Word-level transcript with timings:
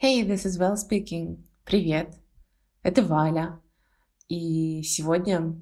Hey, 0.00 0.22
this 0.22 0.46
is 0.46 0.58
Val 0.58 0.76
speaking. 0.76 1.38
Привет. 1.64 2.14
Это 2.84 3.02
Валя. 3.02 3.60
И 4.28 4.80
сегодня, 4.84 5.56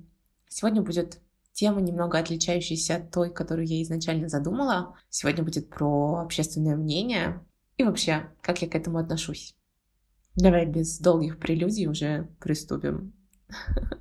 сегодня 0.46 0.82
будет 0.82 1.22
тема, 1.54 1.80
немного 1.80 2.18
отличающаяся 2.18 2.96
от 2.96 3.10
той, 3.10 3.32
которую 3.32 3.66
я 3.66 3.82
изначально 3.82 4.28
задумала. 4.28 4.94
Сегодня 5.08 5.42
будет 5.42 5.70
про 5.70 6.20
общественное 6.20 6.76
мнение 6.76 7.42
и 7.78 7.84
вообще, 7.84 8.28
как 8.42 8.60
я 8.60 8.68
к 8.68 8.74
этому 8.74 8.98
отношусь. 8.98 9.56
Давай 10.34 10.66
без 10.66 10.98
долгих 10.98 11.38
прелюдий 11.38 11.86
уже 11.86 12.28
приступим. 12.38 13.14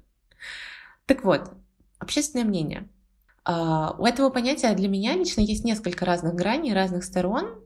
Так 1.06 1.24
вот, 1.24 1.50
общественное 1.98 2.44
мнение. 2.44 2.90
А, 3.46 3.96
у 3.98 4.06
этого 4.06 4.30
понятия 4.32 4.74
для 4.76 4.90
меня 4.90 5.16
лично 5.16 5.40
есть 5.40 5.64
несколько 5.64 6.04
разных 6.04 6.36
граней, 6.36 6.74
разных 6.74 7.06
сторон. 7.06 7.64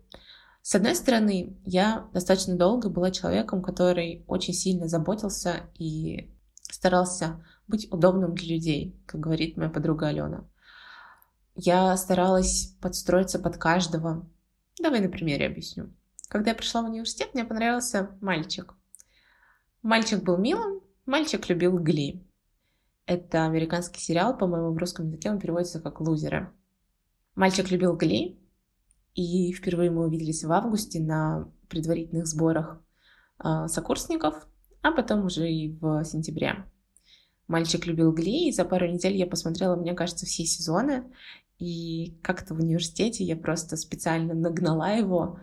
С 0.62 0.76
одной 0.76 0.96
стороны, 0.96 1.58
я 1.66 2.10
достаточно 2.14 2.56
долго 2.56 2.90
была 2.90 3.12
человеком, 3.12 3.62
который 3.62 4.24
очень 4.28 4.54
сильно 4.54 4.88
заботился 4.88 5.70
и 5.78 6.32
старался 6.62 7.46
быть 7.68 7.92
удобным 7.92 8.36
для 8.36 8.56
людей, 8.56 9.02
как 9.06 9.22
говорит 9.22 9.58
моя 9.58 9.70
подруга 9.70 10.08
Алена. 10.08 10.46
Я 11.56 11.96
старалась 11.98 12.76
подстроиться 12.82 13.40
под 13.40 13.58
каждого. 13.58 14.28
Давай 14.82 15.02
на 15.02 15.10
примере 15.10 15.48
объясню. 15.48 15.94
Когда 16.28 16.52
я 16.52 16.56
пришла 16.56 16.82
в 16.82 16.86
университет, 16.86 17.34
мне 17.34 17.44
понравился 17.44 18.16
мальчик. 18.22 18.76
Мальчик 19.82 20.24
был 20.24 20.38
милым, 20.38 20.82
мальчик 21.06 21.50
любил 21.50 21.78
Гли. 21.80 22.26
Это 23.06 23.46
американский 23.46 24.00
сериал, 24.00 24.38
по-моему, 24.38 24.72
в 24.72 24.78
русском 24.78 25.08
языке 25.08 25.32
он 25.32 25.40
переводится 25.40 25.82
как 25.82 26.00
«Лузеры». 26.00 26.52
Мальчик 27.34 27.72
любил 27.72 27.96
Гли, 27.96 28.40
и 29.20 29.52
впервые 29.52 29.92
мы 29.92 30.06
увиделись 30.06 30.46
в 30.46 30.52
августе 30.52 31.02
на 31.02 31.52
предварительных 31.68 32.26
сборах 32.26 32.82
э, 33.44 33.68
сокурсников, 33.68 34.48
а 34.82 34.92
потом 34.92 35.26
уже 35.26 35.52
и 35.52 35.78
в 35.82 36.06
сентябре. 36.06 36.66
Мальчик 37.48 37.86
любил 37.86 38.14
Гли, 38.14 38.48
и 38.48 38.52
за 38.54 38.64
пару 38.64 38.88
недель 38.88 39.18
я 39.18 39.28
посмотрела, 39.28 39.76
мне 39.76 39.94
кажется, 39.94 40.26
все 40.26 40.46
сезоны. 40.46 41.04
И 41.58 42.18
как-то 42.22 42.54
в 42.54 42.60
университете 42.60 43.26
я 43.26 43.36
просто 43.36 43.76
специально 43.76 44.34
нагнала 44.34 44.96
его. 44.96 45.40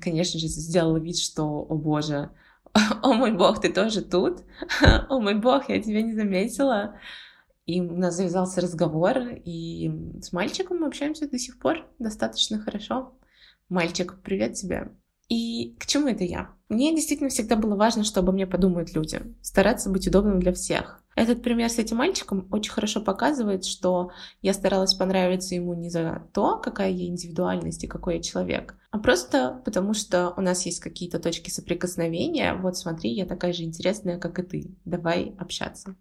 Конечно 0.00 0.40
же, 0.40 0.46
сделала 0.46 0.96
вид, 0.96 1.18
что, 1.18 1.66
о 1.68 1.74
боже, 1.74 2.30
о 3.02 3.12
мой 3.12 3.32
бог, 3.32 3.60
ты 3.60 3.70
тоже 3.70 4.00
тут? 4.00 4.44
О 5.10 5.20
мой 5.20 5.34
бог, 5.34 5.68
я 5.68 5.82
тебя 5.82 6.00
не 6.00 6.14
заметила. 6.14 6.94
И 7.68 7.82
у 7.82 7.98
нас 7.98 8.16
завязался 8.16 8.62
разговор, 8.62 9.18
и 9.44 9.92
с 10.22 10.32
мальчиком 10.32 10.78
мы 10.78 10.86
общаемся 10.86 11.28
до 11.28 11.38
сих 11.38 11.58
пор 11.58 11.86
достаточно 11.98 12.58
хорошо. 12.58 13.12
Мальчик, 13.68 14.18
привет 14.22 14.54
тебе. 14.54 14.90
И 15.28 15.76
к 15.78 15.84
чему 15.84 16.08
это 16.08 16.24
я? 16.24 16.48
Мне 16.70 16.94
действительно 16.94 17.28
всегда 17.28 17.56
было 17.56 17.76
важно, 17.76 18.04
что 18.04 18.20
обо 18.20 18.32
мне 18.32 18.46
подумают 18.46 18.94
люди. 18.94 19.20
Стараться 19.42 19.90
быть 19.90 20.08
удобным 20.08 20.40
для 20.40 20.54
всех. 20.54 21.04
Этот 21.14 21.42
пример 21.42 21.68
с 21.68 21.78
этим 21.78 21.98
мальчиком 21.98 22.48
очень 22.50 22.72
хорошо 22.72 23.02
показывает, 23.02 23.66
что 23.66 24.12
я 24.40 24.54
старалась 24.54 24.94
понравиться 24.94 25.54
ему 25.54 25.74
не 25.74 25.90
за 25.90 26.26
то, 26.32 26.56
какая 26.56 26.90
я 26.90 27.06
индивидуальность 27.06 27.84
и 27.84 27.88
какой 27.88 28.16
я 28.16 28.22
человек, 28.22 28.76
а 28.90 28.98
просто 28.98 29.60
потому, 29.66 29.92
что 29.92 30.32
у 30.38 30.40
нас 30.40 30.64
есть 30.64 30.80
какие-то 30.80 31.18
точки 31.18 31.50
соприкосновения. 31.50 32.54
Вот 32.54 32.78
смотри, 32.78 33.10
я 33.10 33.26
такая 33.26 33.52
же 33.52 33.64
интересная, 33.64 34.18
как 34.18 34.38
и 34.38 34.42
ты. 34.42 34.74
Давай 34.86 35.34
общаться. 35.38 35.96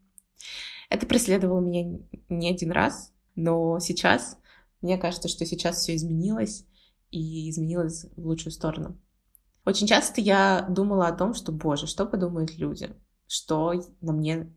Это 0.89 1.05
преследовало 1.05 1.59
меня 1.59 1.99
не 2.29 2.49
один 2.49 2.71
раз, 2.71 3.13
но 3.35 3.79
сейчас, 3.79 4.37
мне 4.81 4.97
кажется, 4.97 5.27
что 5.27 5.45
сейчас 5.45 5.77
все 5.77 5.95
изменилось 5.95 6.65
и 7.11 7.49
изменилось 7.49 8.05
в 8.15 8.25
лучшую 8.25 8.51
сторону. 8.51 8.97
Очень 9.65 9.87
часто 9.87 10.21
я 10.21 10.65
думала 10.69 11.07
о 11.07 11.15
том, 11.15 11.33
что, 11.33 11.51
боже, 11.51 11.87
что 11.87 12.05
подумают 12.05 12.57
люди, 12.57 12.95
что 13.27 13.73
на 13.99 14.13
мне 14.13 14.53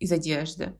из 0.00 0.10
одежды, 0.10 0.76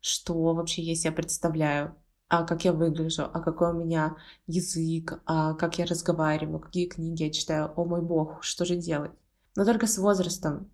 что 0.00 0.54
вообще 0.54 0.82
я 0.82 0.94
себя 0.94 1.12
представляю, 1.12 1.96
а 2.28 2.44
как 2.44 2.64
я 2.64 2.72
выгляжу, 2.72 3.24
а 3.24 3.40
какой 3.40 3.72
у 3.72 3.78
меня 3.78 4.16
язык, 4.46 5.20
а 5.26 5.54
как 5.54 5.78
я 5.78 5.86
разговариваю, 5.86 6.60
какие 6.60 6.86
книги 6.86 7.24
я 7.24 7.30
читаю, 7.30 7.72
о 7.76 7.84
мой 7.84 8.00
бог, 8.00 8.42
что 8.42 8.64
же 8.64 8.76
делать? 8.76 9.12
Но 9.54 9.64
только 9.64 9.86
с 9.86 9.98
возрастом 9.98 10.70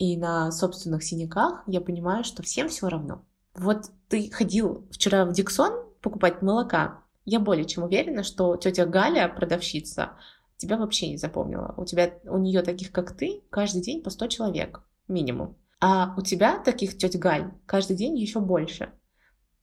и 0.00 0.16
на 0.16 0.50
собственных 0.50 1.04
синяках 1.04 1.62
я 1.66 1.82
понимаю, 1.82 2.24
что 2.24 2.42
всем 2.42 2.68
все 2.68 2.88
равно. 2.88 3.22
Вот 3.54 3.90
ты 4.08 4.30
ходил 4.30 4.88
вчера 4.90 5.26
в 5.26 5.32
Диксон 5.32 5.84
покупать 6.00 6.40
молока. 6.40 7.04
Я 7.26 7.38
более 7.38 7.66
чем 7.66 7.84
уверена, 7.84 8.22
что 8.22 8.56
тетя 8.56 8.86
Галя, 8.86 9.28
продавщица, 9.28 10.12
тебя 10.56 10.78
вообще 10.78 11.10
не 11.10 11.18
запомнила. 11.18 11.74
У 11.76 11.84
тебя, 11.84 12.14
у 12.24 12.38
нее 12.38 12.62
таких, 12.62 12.92
как 12.92 13.14
ты, 13.14 13.42
каждый 13.50 13.82
день 13.82 14.02
по 14.02 14.08
100 14.08 14.28
человек 14.28 14.80
минимум. 15.06 15.58
А 15.80 16.14
у 16.16 16.22
тебя 16.22 16.58
таких 16.58 16.96
теть 16.96 17.18
Галь 17.18 17.52
каждый 17.66 17.94
день 17.94 18.16
еще 18.16 18.40
больше. 18.40 18.92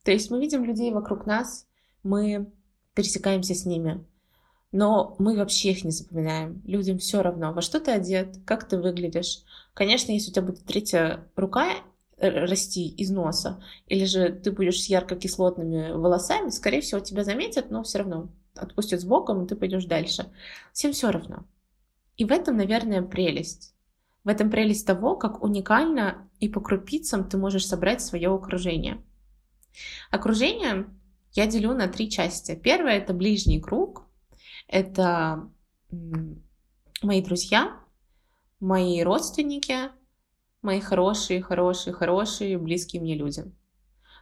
То 0.04 0.12
есть 0.12 0.30
мы 0.30 0.40
видим 0.40 0.64
людей 0.64 0.94
вокруг 0.94 1.25
нас, 1.25 1.66
мы 2.04 2.54
пересекаемся 2.94 3.56
с 3.56 3.66
ними, 3.66 4.06
но 4.72 5.16
мы 5.20 5.36
вообще 5.36 5.72
их 5.72 5.84
не 5.84 5.92
запоминаем. 5.92 6.62
Людям 6.66 6.98
все 6.98 7.22
равно, 7.22 7.54
во 7.54 7.62
что 7.62 7.80
ты 7.80 7.92
одет, 7.92 8.38
как 8.46 8.68
ты 8.68 8.78
выглядишь. 8.78 9.44
Конечно, 9.74 10.12
если 10.12 10.32
у 10.32 10.34
тебя 10.34 10.46
будет 10.46 10.66
третья 10.66 11.26
рука 11.36 11.70
э, 12.18 12.30
расти 12.46 12.88
из 12.88 13.10
носа, 13.10 13.64
или 13.88 14.06
же 14.06 14.30
ты 14.30 14.52
будешь 14.52 14.82
с 14.82 14.88
ярко-кислотными 14.88 15.92
волосами, 15.92 16.50
скорее 16.50 16.82
всего, 16.82 17.00
тебя 17.00 17.24
заметят, 17.24 17.72
но 17.72 17.84
все 17.84 18.00
равно 18.00 18.30
отпустят 18.56 19.02
с 19.02 19.06
боком, 19.06 19.44
и 19.44 19.48
ты 19.48 19.56
пойдешь 19.56 19.86
дальше. 19.86 20.32
Всем 20.74 20.92
все 20.92 21.12
равно. 21.12 21.46
И 22.18 22.26
в 22.26 22.32
этом, 22.32 22.58
наверное, 22.58 23.02
прелесть. 23.02 23.74
В 24.24 24.30
этом 24.30 24.50
прелесть 24.50 24.86
того, 24.86 25.16
как 25.16 25.44
уникально 25.44 26.28
и 26.40 26.50
по 26.50 26.60
крупицам 26.60 27.30
ты 27.30 27.38
можешь 27.38 27.66
собрать 27.66 28.02
свое 28.02 28.34
окружение. 28.34 29.02
Окружение 30.12 30.88
я 31.34 31.46
делю 31.46 31.74
на 31.74 31.88
три 31.88 32.10
части. 32.10 32.56
Первое— 32.56 32.94
это 32.98 33.14
ближний 33.14 33.62
круг. 33.62 34.06
Это 34.68 35.50
мои 37.02 37.22
друзья, 37.22 37.80
мои 38.60 39.02
родственники, 39.02 39.92
мои 40.62 40.82
хорошие, 40.82 41.42
хорошие, 41.42 41.94
хорошие, 41.94 42.58
близкие 42.58 43.02
мне 43.02 43.16
люди. 43.16 43.46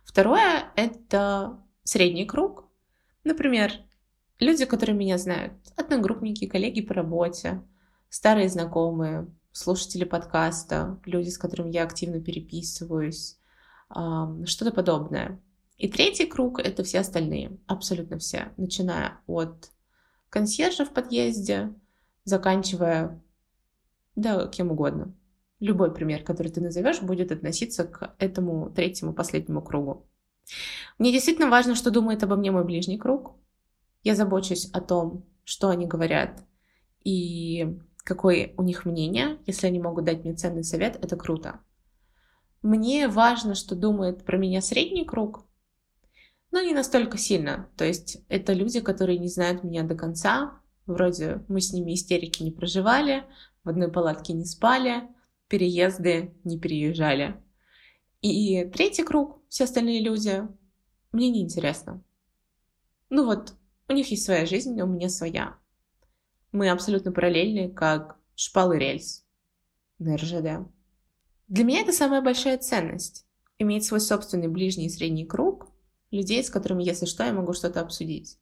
Второе— 0.04 0.72
это 0.76 1.60
средний 1.84 2.26
круг. 2.26 2.66
Например, 3.24 3.72
люди, 4.40 4.66
которые 4.66 4.96
меня 4.96 5.18
знают, 5.18 5.54
одногруппники, 5.76 6.46
коллеги 6.46 6.82
по 6.82 6.94
работе, 6.94 7.64
старые 8.10 8.50
знакомые, 8.50 9.28
слушатели 9.52 10.04
подкаста, 10.04 11.00
люди, 11.06 11.30
с 11.30 11.40
которыми 11.40 11.72
я 11.72 11.84
активно 11.84 12.22
переписываюсь, 12.22 13.40
что-то 13.90 14.72
подобное. 14.72 15.42
И 15.78 15.88
третий 15.88 16.28
круг— 16.28 16.60
это 16.64 16.84
все 16.84 17.00
остальные, 17.00 17.58
абсолютно 17.66 18.20
все, 18.20 18.54
начиная 18.58 19.22
от 19.26 19.72
консьержа 20.36 20.84
в 20.84 20.92
подъезде, 20.92 21.74
заканчивая, 22.26 23.24
да, 24.18 24.48
кем 24.48 24.70
угодно. 24.70 25.16
Любой 25.62 25.94
пример, 25.94 26.24
который 26.24 26.52
ты 26.52 26.60
назовешь, 26.60 27.02
будет 27.02 27.32
относиться 27.32 27.86
к 27.86 28.14
этому 28.20 28.70
третьему, 28.70 29.14
последнему 29.14 29.62
кругу. 29.62 30.06
Мне 31.00 31.14
действительно 31.14 31.50
важно, 31.50 31.74
что 31.74 31.90
думает 31.90 32.22
обо 32.22 32.36
мне 32.36 32.52
мой 32.52 32.66
ближний 32.66 32.98
круг. 32.98 33.38
Я 34.04 34.14
забочусь 34.14 34.70
о 34.74 34.82
том, 34.82 35.26
что 35.46 35.70
они 35.70 35.86
говорят, 35.86 36.44
и 37.06 37.80
какое 38.04 38.54
у 38.58 38.64
них 38.64 38.84
мнение. 38.84 39.38
Если 39.46 39.68
они 39.68 39.80
могут 39.80 40.04
дать 40.04 40.26
мне 40.26 40.34
ценный 40.34 40.66
совет, 40.66 41.00
это 41.02 41.16
круто. 41.16 41.62
Мне 42.62 43.08
важно, 43.08 43.56
что 43.56 43.74
думает 43.74 44.26
про 44.26 44.36
меня 44.36 44.60
средний 44.60 45.06
круг, 45.06 45.46
но 46.56 46.62
не 46.62 46.74
настолько 46.74 47.18
сильно. 47.18 47.70
То 47.76 47.84
есть 47.84 48.24
это 48.30 48.54
люди, 48.54 48.80
которые 48.80 49.20
не 49.20 49.28
знают 49.28 49.66
меня 49.66 49.84
до 49.84 49.94
конца. 49.94 50.62
Вроде 50.86 51.44
мы 51.50 51.60
с 51.60 51.74
ними 51.74 51.94
истерики 51.94 52.44
не 52.44 52.52
проживали, 52.52 53.26
в 53.66 53.70
одной 53.70 53.92
палатке 53.92 54.32
не 54.32 54.46
спали, 54.46 55.04
переезды 55.50 56.34
не 56.46 56.58
переезжали. 56.58 57.36
И 58.22 58.64
третий 58.74 59.04
круг, 59.04 59.42
все 59.50 59.66
остальные 59.66 60.00
люди, 60.00 60.48
мне 61.12 61.30
не 61.30 61.42
интересно. 61.42 62.02
Ну 63.10 63.26
вот, 63.26 63.56
у 63.90 63.94
них 63.94 64.10
есть 64.10 64.24
своя 64.24 64.46
жизнь, 64.46 64.80
у 64.80 64.88
меня 64.88 65.10
своя. 65.10 65.58
Мы 66.54 66.70
абсолютно 66.70 67.12
параллельны, 67.12 67.70
как 67.70 68.18
шпалы 68.36 68.80
рельс 68.80 69.26
на 70.00 70.16
РЖД. 70.16 70.70
Для 71.50 71.64
меня 71.66 71.82
это 71.82 71.92
самая 71.92 72.22
большая 72.22 72.58
ценность. 72.58 73.28
Иметь 73.60 73.84
свой 73.84 74.00
собственный 74.00 74.48
ближний 74.48 74.86
и 74.86 74.90
средний 74.90 75.26
круг 75.26 75.75
людей, 76.16 76.44
с 76.44 76.50
которыми, 76.50 76.84
если 76.84 77.06
что, 77.06 77.24
я 77.24 77.34
могу 77.34 77.54
что-то 77.54 77.82
обсудить. 77.82 78.40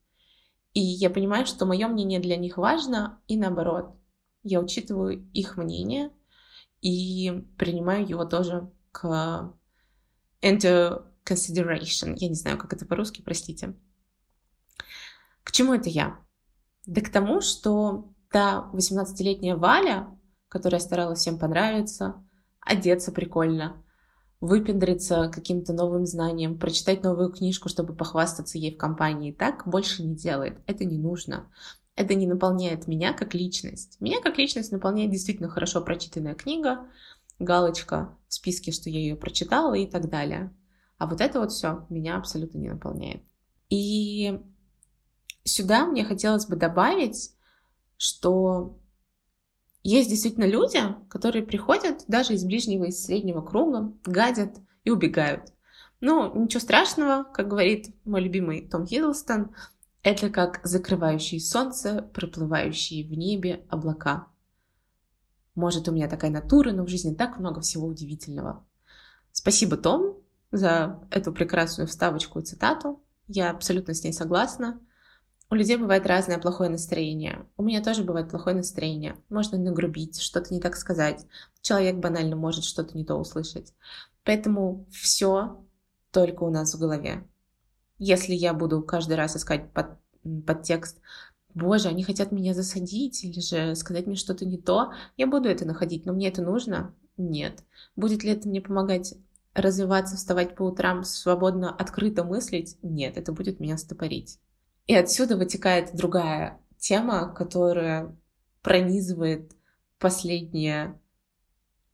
И 0.73 0.79
я 0.79 1.09
понимаю, 1.09 1.45
что 1.45 1.65
мое 1.65 1.87
мнение 1.87 2.19
для 2.19 2.37
них 2.37 2.57
важно, 2.57 3.21
и 3.27 3.37
наоборот. 3.37 3.95
Я 4.43 4.59
учитываю 4.59 5.29
их 5.33 5.57
мнение 5.57 6.11
и 6.81 7.45
принимаю 7.57 8.07
его 8.07 8.25
тоже 8.25 8.71
к 8.91 9.53
into 10.41 11.05
consideration. 11.25 12.13
Я 12.17 12.27
не 12.27 12.35
знаю, 12.35 12.57
как 12.57 12.73
это 12.73 12.85
по-русски, 12.85 13.21
простите. 13.21 13.75
К 15.43 15.51
чему 15.51 15.73
это 15.73 15.89
я? 15.89 16.19
Да 16.85 17.01
к 17.01 17.09
тому, 17.09 17.41
что 17.41 18.13
та 18.29 18.69
18-летняя 18.73 19.55
Валя, 19.55 20.07
которая 20.49 20.81
старалась 20.81 21.19
всем 21.19 21.39
понравиться, 21.39 22.25
одеться 22.59 23.11
прикольно, 23.11 23.82
выпендриться 24.43 25.31
каким-то 25.33 25.71
новым 25.71 26.05
знанием, 26.05 26.59
прочитать 26.59 27.01
новую 27.01 27.31
книжку, 27.31 27.69
чтобы 27.69 27.95
похвастаться 27.95 28.57
ей 28.57 28.75
в 28.75 28.77
компании. 28.77 29.31
Так 29.31 29.65
больше 29.65 30.03
не 30.03 30.15
делает. 30.15 30.57
Это 30.67 30.83
не 30.83 30.97
нужно. 30.97 31.49
Это 31.95 32.13
не 32.13 32.27
наполняет 32.27 32.85
меня 32.85 33.13
как 33.13 33.33
личность. 33.35 33.95
Меня 34.01 34.19
как 34.19 34.37
личность 34.37 34.73
наполняет 34.73 35.11
действительно 35.11 35.47
хорошо 35.47 35.79
прочитанная 35.79 36.35
книга, 36.35 36.85
галочка 37.39 38.17
в 38.27 38.33
списке, 38.33 38.73
что 38.73 38.89
я 38.89 38.99
ее 38.99 39.15
прочитала 39.15 39.75
и 39.75 39.87
так 39.87 40.09
далее. 40.09 40.53
А 40.97 41.07
вот 41.07 41.21
это 41.21 41.39
вот 41.39 41.53
все 41.53 41.85
меня 41.87 42.17
абсолютно 42.17 42.57
не 42.57 42.67
наполняет. 42.67 43.23
И 43.69 44.41
сюда 45.45 45.85
мне 45.85 46.03
хотелось 46.03 46.47
бы 46.47 46.57
добавить, 46.57 47.31
что 47.95 48.77
есть 49.83 50.09
действительно 50.09 50.45
люди, 50.45 50.79
которые 51.09 51.45
приходят 51.45 52.05
даже 52.07 52.33
из 52.33 52.43
ближнего 52.43 52.85
и 52.85 52.91
среднего 52.91 53.41
круга, 53.41 53.93
гадят 54.05 54.57
и 54.83 54.89
убегают. 54.89 55.53
Ну, 55.99 56.33
ничего 56.33 56.59
страшного, 56.59 57.23
как 57.23 57.47
говорит 57.47 57.93
мой 58.05 58.21
любимый 58.21 58.67
Том 58.67 58.85
Хиддлстон, 58.85 59.53
это 60.01 60.29
как 60.29 60.59
закрывающие 60.63 61.39
солнце, 61.39 62.01
проплывающие 62.13 63.07
в 63.07 63.11
небе 63.11 63.65
облака. 63.69 64.27
Может, 65.55 65.87
у 65.87 65.91
меня 65.91 66.09
такая 66.09 66.31
натура, 66.31 66.71
но 66.71 66.83
в 66.83 66.89
жизни 66.89 67.13
так 67.13 67.37
много 67.37 67.61
всего 67.61 67.87
удивительного. 67.87 68.65
Спасибо, 69.31 69.77
Том, 69.77 70.17
за 70.51 70.99
эту 71.09 71.31
прекрасную 71.31 71.87
вставочку 71.87 72.39
и 72.39 72.43
цитату. 72.43 73.01
Я 73.27 73.51
абсолютно 73.51 73.93
с 73.93 74.03
ней 74.03 74.13
согласна. 74.13 74.81
У 75.49 75.55
людей 75.55 75.77
бывает 75.77 76.07
разное 76.07 76.39
плохое 76.39 76.69
настроение. 76.69 77.45
У 77.57 77.63
меня 77.63 77.83
тоже 77.83 78.03
бывает 78.03 78.29
плохое 78.29 78.55
настроение. 78.55 79.17
Можно 79.29 79.57
нагрубить, 79.57 80.19
что-то 80.19 80.53
не 80.53 80.59
так 80.59 80.75
сказать. 80.75 81.25
Человек 81.61 81.97
банально 81.97 82.35
может 82.35 82.63
что-то 82.63 82.97
не 82.97 83.05
то 83.05 83.15
услышать. 83.15 83.73
Поэтому 84.23 84.87
все 84.91 85.63
только 86.11 86.43
у 86.43 86.49
нас 86.49 86.73
в 86.73 86.79
голове. 86.79 87.27
Если 87.99 88.33
я 88.33 88.53
буду 88.53 88.81
каждый 88.81 89.15
раз 89.15 89.35
искать 89.35 89.71
под, 89.71 89.97
подтекст 90.45 90.99
боже, 91.53 91.89
они 91.89 92.03
хотят 92.03 92.31
меня 92.31 92.53
засадить 92.53 93.23
или 93.23 93.39
же 93.39 93.75
сказать 93.75 94.07
мне 94.07 94.15
что-то 94.15 94.45
не 94.45 94.57
то, 94.57 94.91
я 95.17 95.27
буду 95.27 95.49
это 95.49 95.65
находить, 95.65 96.05
но 96.05 96.13
мне 96.13 96.29
это 96.29 96.41
нужно? 96.41 96.93
Нет. 97.17 97.63
Будет 97.95 98.23
ли 98.23 98.31
это 98.31 98.47
мне 98.49 98.61
помогать 98.61 99.15
развиваться, 99.53 100.15
вставать 100.15 100.55
по 100.55 100.63
утрам, 100.63 101.03
свободно, 101.03 101.73
открыто 101.73 102.23
мыслить? 102.23 102.77
Нет, 102.81 103.17
это 103.17 103.31
будет 103.31 103.59
меня 103.59 103.77
стопорить. 103.77 104.39
И 104.87 104.95
отсюда 104.95 105.37
вытекает 105.37 105.95
другая 105.95 106.59
тема, 106.77 107.33
которая 107.33 108.15
пронизывает 108.61 109.51
последние, 109.99 110.99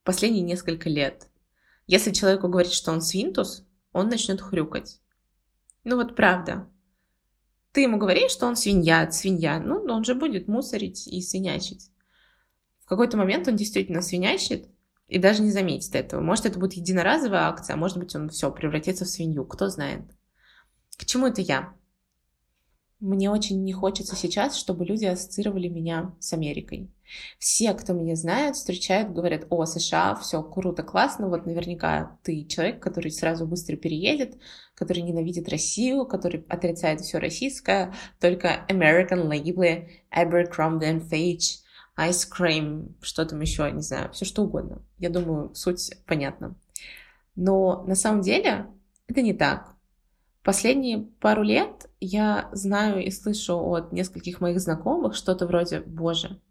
последние 0.04 0.44
несколько 0.44 0.90
лет. 0.90 1.28
Если 1.86 2.12
человеку 2.12 2.48
говорить, 2.48 2.74
что 2.74 2.92
он 2.92 3.02
свинтус, 3.02 3.66
он 3.92 4.10
начнет 4.10 4.42
хрюкать. 4.42 5.02
Ну 5.84 5.96
вот 5.96 6.16
правда. 6.16 6.68
Ты 7.72 7.82
ему 7.82 7.98
говоришь, 7.98 8.32
что 8.32 8.48
он 8.48 8.56
свинья, 8.56 9.10
свинья, 9.12 9.60
ну, 9.60 9.84
он 9.84 10.04
же 10.04 10.16
будет 10.16 10.48
мусорить 10.48 11.08
и 11.08 11.22
свинячить. 11.22 11.92
В 12.80 12.88
какой-то 12.88 13.18
момент 13.18 13.48
он 13.48 13.56
действительно 13.56 14.02
свинячит 14.02 14.68
и 15.08 15.20
даже 15.20 15.44
не 15.44 15.52
заметит 15.52 15.94
этого. 15.94 16.22
Может, 16.22 16.48
это 16.48 16.60
будет 16.60 16.74
единоразовая 16.74 17.42
акция, 17.42 17.76
а 17.76 17.78
может 17.78 17.98
быть, 17.98 18.16
он 18.16 18.30
все 18.30 18.52
превратится 18.52 19.06
в 19.06 19.10
свинью, 19.10 19.46
кто 19.46 19.70
знает. 19.70 20.02
К 20.98 21.06
чему 21.06 21.28
это 21.28 21.42
я? 21.42 21.76
Мне 23.00 23.32
очень 23.32 23.64
не 23.64 23.72
хочется 23.72 24.16
сейчас, 24.18 24.58
чтобы 24.58 24.86
люди 24.86 25.06
ассоциировали 25.06 25.70
меня 25.70 26.14
с 26.20 26.34
Америкой. 26.34 26.90
Все, 27.38 27.74
кто 27.74 27.94
меня 27.94 28.16
знает, 28.16 28.56
встречают, 28.56 29.14
говорят, 29.14 29.48
о, 29.50 29.66
США, 29.66 30.16
все 30.16 30.44
круто, 30.44 30.84
классно, 30.84 31.30
вот 31.30 31.46
наверняка 31.46 32.18
ты 32.24 32.44
человек, 32.44 32.84
который 32.84 33.12
сразу 33.12 33.48
быстро 33.48 33.78
переедет, 33.78 34.38
который 34.76 35.02
ненавидит 35.02 35.48
Россию, 35.48 36.06
который 36.06 36.46
отрицает 36.50 37.00
все 37.00 37.20
российское, 37.20 37.94
только 38.20 38.66
American 38.68 39.30
label, 39.30 39.88
Abercrombie 40.12 41.10
Fitch, 41.10 41.62
Ice 41.98 42.28
Cream, 42.30 42.94
что 43.02 43.26
там 43.26 43.40
еще, 43.40 43.72
не 43.72 43.82
знаю, 43.82 44.12
все 44.12 44.26
что 44.26 44.44
угодно. 44.44 44.82
Я 44.98 45.10
думаю, 45.10 45.56
суть 45.56 45.92
понятна. 46.06 46.56
Но 47.36 47.84
на 47.88 47.96
самом 47.96 48.22
деле 48.22 48.68
это 49.08 49.22
не 49.22 49.34
так. 49.34 49.76
Последние 50.50 50.98
пару 51.20 51.44
лет 51.44 51.92
я 52.00 52.50
знаю 52.54 53.06
и 53.06 53.12
слышу 53.12 53.56
от 53.72 53.94
нескольких 53.94 54.42
моих 54.42 54.60
знакомых 54.60 55.14
что-то 55.14 55.46
вроде 55.46 55.82
«Боже, 55.82 56.42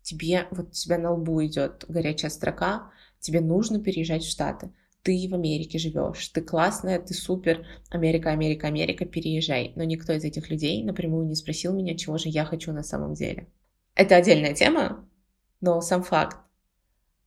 тебе 0.00 0.48
вот 0.50 0.68
у 0.68 0.70
тебя 0.70 0.96
на 0.96 1.12
лбу 1.12 1.44
идет 1.44 1.84
горячая 1.86 2.30
строка, 2.30 2.90
тебе 3.20 3.42
нужно 3.42 3.78
переезжать 3.78 4.22
в 4.22 4.30
Штаты, 4.30 4.72
ты 5.02 5.28
в 5.30 5.34
Америке 5.34 5.78
живешь, 5.78 6.28
ты 6.28 6.40
классная, 6.40 6.98
ты 6.98 7.12
супер, 7.12 7.66
Америка, 7.90 8.30
Америка, 8.30 8.68
Америка, 8.68 9.04
переезжай. 9.04 9.74
Но 9.76 9.84
никто 9.84 10.14
из 10.14 10.24
этих 10.24 10.48
людей 10.48 10.82
напрямую 10.82 11.26
не 11.26 11.34
спросил 11.34 11.74
меня, 11.74 11.98
чего 11.98 12.16
же 12.16 12.30
я 12.30 12.46
хочу 12.46 12.72
на 12.72 12.82
самом 12.82 13.12
деле. 13.12 13.48
Это 13.94 14.16
отдельная 14.16 14.54
тема, 14.54 15.06
но 15.60 15.82
сам 15.82 16.04
факт. 16.04 16.38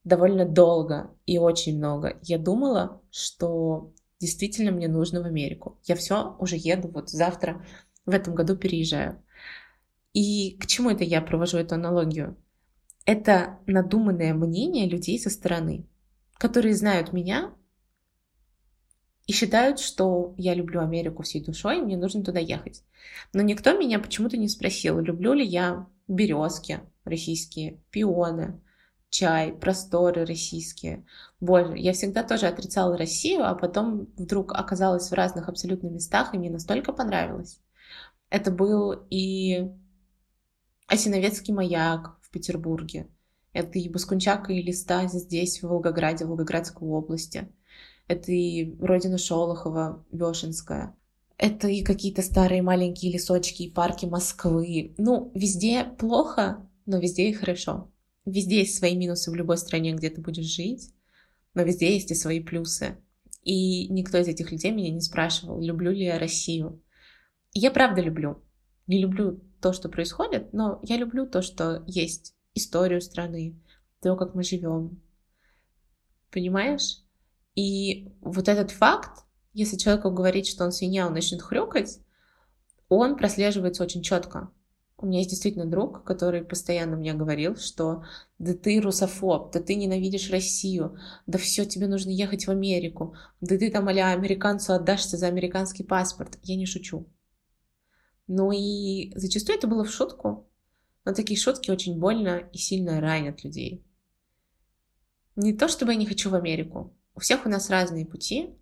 Довольно 0.04 0.44
долго 0.44 1.12
и 1.28 1.38
очень 1.38 1.78
много 1.78 2.18
я 2.24 2.40
думала, 2.40 3.00
что 3.12 3.94
действительно 4.20 4.72
мне 4.72 4.88
нужно 4.88 5.22
в 5.22 5.26
Америку. 5.26 5.80
Я 5.84 5.96
все 5.96 6.36
уже 6.40 6.56
еду, 6.58 6.88
вот 6.90 7.10
завтра 7.10 7.66
в 8.06 8.12
этом 8.12 8.36
году 8.36 8.56
переезжаю. 8.56 9.22
И 10.14 10.58
к 10.60 10.66
чему 10.66 10.90
это 10.90 11.04
я 11.04 11.22
провожу 11.22 11.58
эту 11.58 11.76
аналогию? 11.76 12.38
Это 13.06 13.60
надуманное 13.68 14.34
мнение 14.34 14.88
людей 14.88 15.20
со 15.20 15.30
стороны, 15.30 15.88
которые 16.38 16.76
знают 16.76 17.14
меня 17.14 17.54
и 19.28 19.34
считают, 19.34 19.80
что 19.80 20.34
я 20.38 20.54
люблю 20.54 20.82
Америку 20.82 21.24
всей 21.24 21.44
душой, 21.44 21.80
и 21.80 21.82
мне 21.82 21.98
нужно 21.98 22.24
туда 22.24 22.40
ехать. 22.40 22.84
Но 23.34 23.42
никто 23.42 23.78
меня 23.78 24.00
почему-то 24.00 24.38
не 24.38 24.48
спросил, 24.48 25.00
люблю 25.00 25.34
ли 25.34 25.46
я 25.46 25.88
березки 26.08 26.80
российские, 27.04 27.82
пионы, 27.92 28.62
чай, 29.10 29.54
просторы 29.54 30.26
российские. 30.26 31.06
Боже, 31.40 31.78
я 31.78 31.94
всегда 31.94 32.24
тоже 32.24 32.48
отрицала 32.48 32.98
Россию, 32.98 33.46
а 33.46 33.56
потом 33.56 34.08
вдруг 34.18 34.54
оказалась 34.54 35.10
в 35.10 35.14
разных 35.14 35.50
абсолютно 35.50 35.88
местах, 35.88 36.34
и 36.34 36.38
мне 36.38 36.50
настолько 36.50 36.94
понравилось. 36.94 37.60
Это 38.30 38.52
был 38.52 38.94
и 39.10 39.70
Осиновецкий 40.88 41.54
маяк 41.54 42.18
в 42.22 42.30
Петербурге. 42.32 43.08
Это 43.54 43.80
и 43.80 43.90
Баскунчак, 43.90 44.50
и 44.50 44.62
Листа 44.62 45.08
здесь, 45.08 45.62
в 45.62 45.68
Волгограде, 45.68 46.26
в 46.26 46.30
Волгоградской 46.30 46.88
области. 46.88 47.50
Это 48.08 48.32
и 48.32 48.76
родина 48.80 49.18
Шолохова, 49.18 50.06
Вешенская. 50.12 50.96
Это 51.38 51.68
и 51.68 51.84
какие-то 51.84 52.22
старые 52.22 52.62
маленькие 52.62 53.12
лесочки 53.12 53.64
и 53.64 53.72
парки 53.72 54.06
Москвы. 54.06 54.96
Ну, 54.98 55.32
везде 55.36 55.84
плохо, 55.84 56.68
но 56.86 57.00
везде 57.00 57.30
и 57.30 57.34
хорошо. 57.34 57.92
Везде 58.28 58.60
есть 58.60 58.78
свои 58.78 58.94
минусы 58.94 59.32
в 59.32 59.36
любой 59.36 59.58
стране, 59.58 59.94
где 59.94 60.10
ты 60.10 60.20
будешь 60.20 60.54
жить, 60.54 60.94
но 61.54 61.64
везде 61.64 61.94
есть 61.94 62.12
и 62.12 62.16
свои 62.16 62.42
плюсы. 62.42 62.98
И 63.44 63.88
никто 63.88 64.18
из 64.18 64.28
этих 64.28 64.52
людей 64.52 64.72
меня 64.72 64.92
не 64.92 65.00
спрашивал, 65.00 65.62
люблю 65.62 65.92
ли 65.92 66.04
я 66.04 66.20
Россию. 66.20 66.84
Я 67.54 67.72
правда 67.72 68.02
люблю. 68.02 68.44
Не 68.86 69.00
люблю 69.00 69.42
то, 69.62 69.72
что 69.72 69.88
происходит, 69.88 70.52
но 70.52 70.82
я 70.84 70.98
люблю 70.98 71.26
то, 71.26 71.42
что 71.42 71.86
есть 71.88 72.36
историю 72.54 73.00
страны, 73.00 73.62
то, 74.02 74.18
как 74.18 74.36
мы 74.36 74.44
живем. 74.44 75.02
Понимаешь? 76.30 76.98
И 77.56 78.12
вот 78.20 78.50
этот 78.50 78.72
факт, 78.72 79.24
если 79.54 79.78
человеку 79.78 80.12
говорить, 80.12 80.50
что 80.50 80.66
он 80.66 80.74
свинья, 80.74 81.08
он 81.08 81.14
начнет 81.14 81.42
хрюкать, 81.42 82.00
он 82.90 83.16
прослеживается 83.16 83.84
очень 83.84 84.04
четко. 84.04 84.52
У 85.00 85.06
меня 85.06 85.20
есть 85.20 85.30
действительно 85.30 85.66
друг, 85.66 86.04
который 86.04 86.44
постоянно 86.44 86.96
мне 86.96 87.14
говорил, 87.14 87.56
что 87.56 88.04
да 88.40 88.56
ты 88.56 88.82
русофоб, 88.82 89.52
да 89.54 89.62
ты 89.62 89.76
ненавидишь 89.76 90.32
Россию, 90.32 90.98
да 91.28 91.38
все, 91.38 91.66
тебе 91.66 91.88
нужно 91.88 92.10
ехать 92.10 92.48
в 92.48 92.50
Америку, 92.50 93.16
да 93.40 93.60
ты 93.60 93.70
там 93.70 93.88
а 93.88 93.92
американцу 93.92 94.74
отдашься 94.74 95.16
за 95.18 95.28
американский 95.28 95.84
паспорт. 95.84 96.40
Я 96.42 96.56
не 96.56 96.66
шучу. 96.66 97.06
Ну 98.26 98.52
и 98.52 99.14
зачастую 99.16 99.60
это 99.60 99.68
было 99.68 99.84
в 99.84 99.92
шутку, 99.92 100.50
но 101.06 101.14
такие 101.14 101.40
шутки 101.40 101.70
очень 101.70 102.00
больно 102.00 102.50
и 102.52 102.58
сильно 102.58 103.00
ранят 103.00 103.44
людей. 103.44 103.86
Не 105.36 105.54
то 105.54 105.68
чтобы 105.68 105.92
я 105.92 106.00
не 106.00 106.08
хочу 106.08 106.32
в 106.32 106.36
Америку. 106.36 106.92
У 107.14 107.20
всех 107.20 107.46
у 107.46 107.50
нас 107.50 107.70
разные 107.70 108.08
пути, 108.08 108.56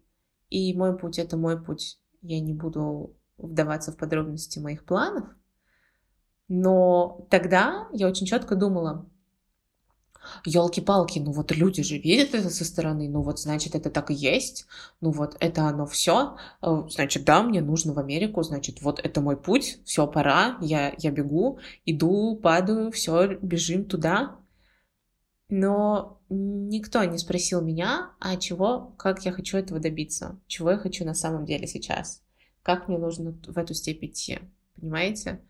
и 0.49 0.73
мой 0.73 0.97
путь— 0.97 1.17
это 1.17 1.37
мой 1.37 1.63
путь. 1.63 1.97
Я 2.21 2.41
не 2.41 2.53
буду 2.53 3.15
вдаваться 3.37 3.93
в 3.93 3.97
подробности 3.97 4.59
моих 4.59 4.83
планов— 4.83 5.29
но 6.47 7.25
тогда 7.29 7.87
я 7.91 8.07
очень 8.07 8.25
четко 8.25 8.55
думала, 8.55 9.05
елки-палки, 10.43 11.19
ну 11.19 11.31
вот 11.31 11.51
люди 11.51 11.83
же 11.83 11.97
видят 11.97 12.33
это 12.33 12.49
со 12.49 12.65
стороны, 12.65 13.09
ну 13.09 13.21
вот 13.21 13.39
значит 13.39 13.75
это 13.75 13.89
так 13.89 14.11
и 14.11 14.13
есть, 14.13 14.65
ну 15.01 15.11
вот 15.11 15.35
это 15.39 15.63
оно 15.67 15.85
все, 15.85 16.37
э, 16.61 16.83
значит 16.89 17.25
да, 17.25 17.43
мне 17.43 17.61
нужно 17.61 17.93
в 17.93 17.99
Америку, 17.99 18.43
значит 18.43 18.81
вот 18.81 18.99
это 19.03 19.21
мой 19.21 19.37
путь, 19.37 19.79
все, 19.85 20.07
пора, 20.07 20.57
я, 20.61 20.93
я 20.97 21.11
бегу, 21.11 21.59
иду, 21.85 22.39
падаю, 22.41 22.91
все, 22.91 23.35
бежим 23.41 23.85
туда. 23.85 24.37
Но 25.47 26.19
никто 26.29 27.03
не 27.03 27.19
спросил 27.19 27.61
меня, 27.61 28.13
а 28.19 28.35
чего, 28.35 28.95
как 28.97 29.25
я 29.25 29.31
хочу 29.31 29.57
этого 29.57 29.79
добиться, 29.79 30.39
чего 30.47 30.71
я 30.71 30.77
хочу 30.77 31.05
на 31.05 31.13
самом 31.13 31.45
деле 31.45 31.67
сейчас, 31.67 32.23
как 32.63 32.87
мне 32.87 32.97
нужно 32.97 33.37
в 33.45 33.55
эту 33.55 33.75
степь 33.75 34.03
идти, 34.03 34.39
понимаете? 34.75 35.41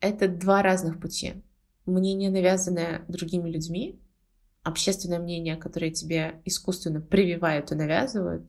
Это 0.00 0.28
два 0.28 0.62
разных 0.62 1.00
пути 1.00 1.42
мнение, 1.86 2.30
навязанное 2.30 3.04
другими 3.08 3.50
людьми, 3.50 4.00
общественное 4.62 5.18
мнение, 5.18 5.56
которое 5.56 5.90
тебе 5.90 6.40
искусственно 6.44 7.00
прививают 7.00 7.70
и 7.70 7.74
навязывают, 7.74 8.48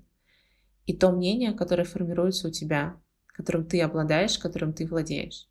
и 0.86 0.96
то 0.96 1.12
мнение, 1.12 1.54
которое 1.54 1.84
формируется 1.84 2.48
у 2.48 2.52
тебя, 2.52 3.00
которым 3.28 3.66
ты 3.66 3.82
обладаешь, 3.82 4.40
которым 4.40 4.74
ты 4.74 4.88
владеешь. 4.88 5.50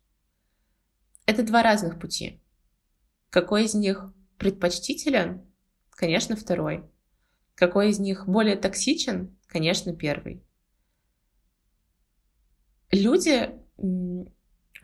Это 1.25 1.43
два 1.43 1.61
разных 1.63 1.99
пути. 1.99 2.41
Какой 3.29 3.65
из 3.65 3.73
них 3.73 4.13
предпочтителен? 4.37 5.45
Конечно, 5.91 6.35
второй. 6.35 6.83
Какой 7.53 7.89
из 7.89 7.99
них 7.99 8.27
более 8.27 8.55
токсичен? 8.55 9.37
Конечно, 9.47 9.95
первый. 9.95 10.43
Люди... 12.91 13.49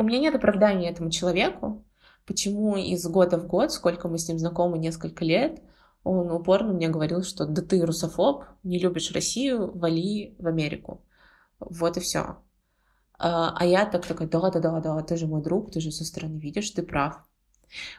У 0.02 0.04
меня 0.04 0.18
нет 0.18 0.34
оправдания 0.34 0.90
этому 0.90 1.12
человеку, 1.12 1.86
почему 2.26 2.76
из 2.76 3.06
года 3.06 3.38
в 3.38 3.46
год, 3.46 3.72
сколько 3.72 4.08
мы 4.08 4.18
с 4.18 4.28
ним 4.28 4.40
знакомы, 4.40 4.80
несколько 4.80 5.24
лет, 5.24 5.62
он 6.04 6.32
упорно 6.32 6.74
мне 6.74 6.90
говорил, 6.90 7.22
что 7.22 7.46
да 7.46 7.62
ты 7.62 7.86
русофоб, 7.86 8.46
не 8.64 8.80
любишь 8.80 9.12
Россию, 9.12 9.72
вали 9.78 10.36
в 10.40 10.48
Америку. 10.48 11.06
Вот 11.60 11.98
и 11.98 12.00
все. 12.00 12.38
А, 13.20 13.56
а 13.56 13.64
я 13.64 13.86
так 13.86 14.08
такая, 14.08 14.28
да-да-да-да, 14.28 15.00
ты 15.04 15.18
же 15.18 15.28
мой 15.28 15.44
друг, 15.44 15.72
ты 15.72 15.82
же 15.82 15.92
со 15.92 16.04
стороны 16.04 16.40
видишь, 16.40 16.72
ты 16.72 16.82
прав. 16.82 17.24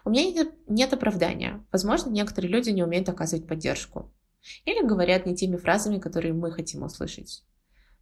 У 0.04 0.11
меня 0.11 0.25
нет, 0.25 0.54
нет 0.66 0.92
оправдания. 0.92 1.64
Возможно, 1.71 2.11
некоторые 2.11 2.50
люди 2.50 2.71
не 2.71 2.82
умеют 2.82 3.09
оказывать 3.09 3.47
поддержку. 3.47 4.12
Или 4.64 4.85
говорят 4.85 5.25
не 5.25 5.37
теми 5.37 5.54
фразами, 5.54 6.00
которые 6.00 6.35
мы 6.35 6.50
хотим 6.50 6.82
услышать. 6.82 7.44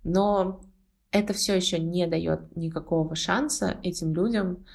Но 0.04 0.62
это 1.10 1.32
все 1.32 1.54
еще 1.54 1.78
не 1.78 2.06
дает 2.06 2.56
никакого 2.56 3.14
шанса 3.14 3.78
этим 3.82 4.14
людям 4.14 4.66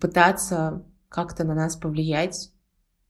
пытаться 0.00 0.84
как-то 1.08 1.44
на 1.44 1.54
нас 1.54 1.76
повлиять 1.76 2.52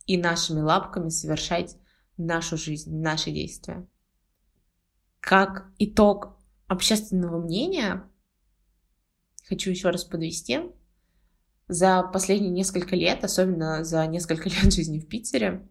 и 0.06 0.16
нашими 0.16 0.60
лапками 0.60 1.08
совершать 1.08 1.76
нашу 2.16 2.56
жизнь, 2.56 2.96
наши 3.00 3.30
действия. 3.30 3.86
Как 5.20 5.70
итог 5.78 6.38
общественного 6.68 7.40
мнения, 7.40 8.08
хочу 9.48 9.70
еще 9.70 9.90
раз 9.90 10.04
подвести, 10.04 10.60
за 11.68 12.04
последние 12.04 12.52
несколько 12.52 12.94
лет, 12.94 13.24
особенно 13.24 13.82
за 13.84 14.06
несколько 14.06 14.48
лет 14.48 14.72
жизни 14.72 15.00
в 15.00 15.08
Питере, 15.08 15.68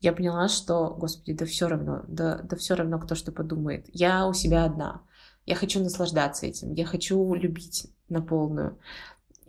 я 0.00 0.12
поняла, 0.12 0.48
что, 0.48 0.90
господи, 0.90 1.32
да 1.32 1.46
все 1.46 1.68
равно, 1.68 2.04
да, 2.06 2.42
да 2.42 2.56
все 2.56 2.74
равно, 2.74 2.98
кто 2.98 3.14
что 3.14 3.32
подумает. 3.32 3.86
Я 3.88 4.26
у 4.26 4.34
себя 4.34 4.64
одна. 4.64 5.02
Я 5.46 5.54
хочу 5.54 5.80
наслаждаться 5.80 6.46
этим, 6.46 6.72
я 6.72 6.84
хочу 6.84 7.32
любить 7.34 7.86
на 8.08 8.20
полную. 8.20 8.78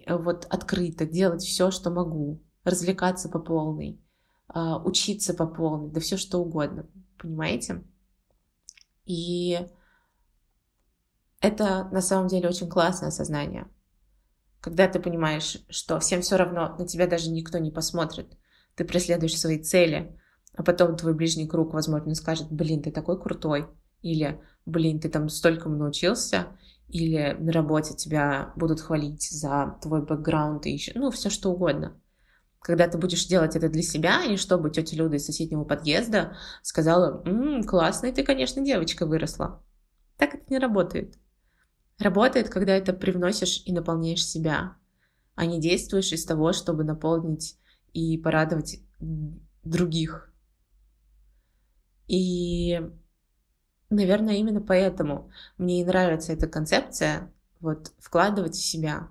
Вот 0.07 0.45
открыто 0.45 1.05
делать 1.05 1.43
все, 1.43 1.71
что 1.71 1.89
могу, 1.89 2.39
развлекаться 2.63 3.29
по 3.29 3.39
полной, 3.39 3.99
а, 4.47 4.81
учиться 4.81 5.33
по 5.33 5.47
полной, 5.47 5.91
да 5.91 5.99
все 5.99 6.15
что 6.17 6.39
угодно, 6.39 6.87
понимаете? 7.17 7.83
И 9.05 9.59
это 11.41 11.89
на 11.91 12.01
самом 12.01 12.27
деле 12.27 12.49
очень 12.49 12.69
классное 12.69 13.11
сознание, 13.11 13.67
когда 14.61 14.87
ты 14.87 14.99
понимаешь, 14.99 15.57
что 15.69 15.99
всем 15.99 16.21
все 16.21 16.37
равно, 16.37 16.75
на 16.77 16.85
тебя 16.85 17.07
даже 17.07 17.31
никто 17.31 17.57
не 17.57 17.71
посмотрит, 17.71 18.37
ты 18.75 18.85
преследуешь 18.85 19.37
свои 19.37 19.61
цели, 19.61 20.19
а 20.53 20.63
потом 20.63 20.95
твой 20.95 21.13
ближний 21.13 21.47
круг, 21.47 21.73
возможно, 21.73 22.13
скажет, 22.15 22.51
блин, 22.51 22.81
ты 22.81 22.91
такой 22.91 23.19
крутой, 23.19 23.67
или, 24.11 24.41
блин, 24.65 24.99
ты 24.99 25.09
там 25.09 25.29
столько 25.29 25.69
научился, 25.69 26.47
или 26.87 27.35
на 27.39 27.51
работе 27.51 27.93
тебя 27.93 28.53
будут 28.55 28.81
хвалить 28.81 29.29
за 29.29 29.77
твой 29.81 30.05
бэкграунд 30.05 30.65
и 30.65 30.71
еще, 30.71 30.93
ну, 30.95 31.11
все 31.11 31.29
что 31.29 31.51
угодно. 31.51 31.99
Когда 32.61 32.87
ты 32.87 32.97
будешь 32.97 33.25
делать 33.27 33.55
это 33.55 33.69
для 33.69 33.81
себя, 33.83 34.23
и 34.25 34.37
чтобы 34.37 34.69
тетя 34.69 34.97
Люда 34.97 35.17
из 35.17 35.25
соседнего 35.25 35.63
подъезда 35.63 36.37
сказала, 36.63 37.21
«М, 37.25 37.63
классная 37.63 38.11
ты, 38.11 38.23
конечно, 38.23 38.63
девочка 38.63 39.05
выросла. 39.05 39.63
Так 40.17 40.35
это 40.35 40.43
не 40.49 40.59
работает. 40.59 41.17
Работает, 41.99 42.49
когда 42.49 42.75
это 42.75 42.93
привносишь 42.93 43.63
и 43.65 43.73
наполняешь 43.73 44.25
себя, 44.25 44.75
а 45.35 45.45
не 45.45 45.59
действуешь 45.59 46.11
из 46.11 46.25
того, 46.25 46.53
чтобы 46.53 46.83
наполнить 46.83 47.57
и 47.93 48.17
порадовать 48.17 48.79
других. 49.63 50.31
И 52.07 52.79
Наверное, 53.89 54.35
именно 54.35 54.61
поэтому 54.61 55.31
мне 55.57 55.81
и 55.81 55.85
нравится 55.85 56.33
эта 56.33 56.47
концепция, 56.47 57.31
вот, 57.59 57.93
вкладывать 57.99 58.55
в 58.55 58.63
себя. 58.63 59.07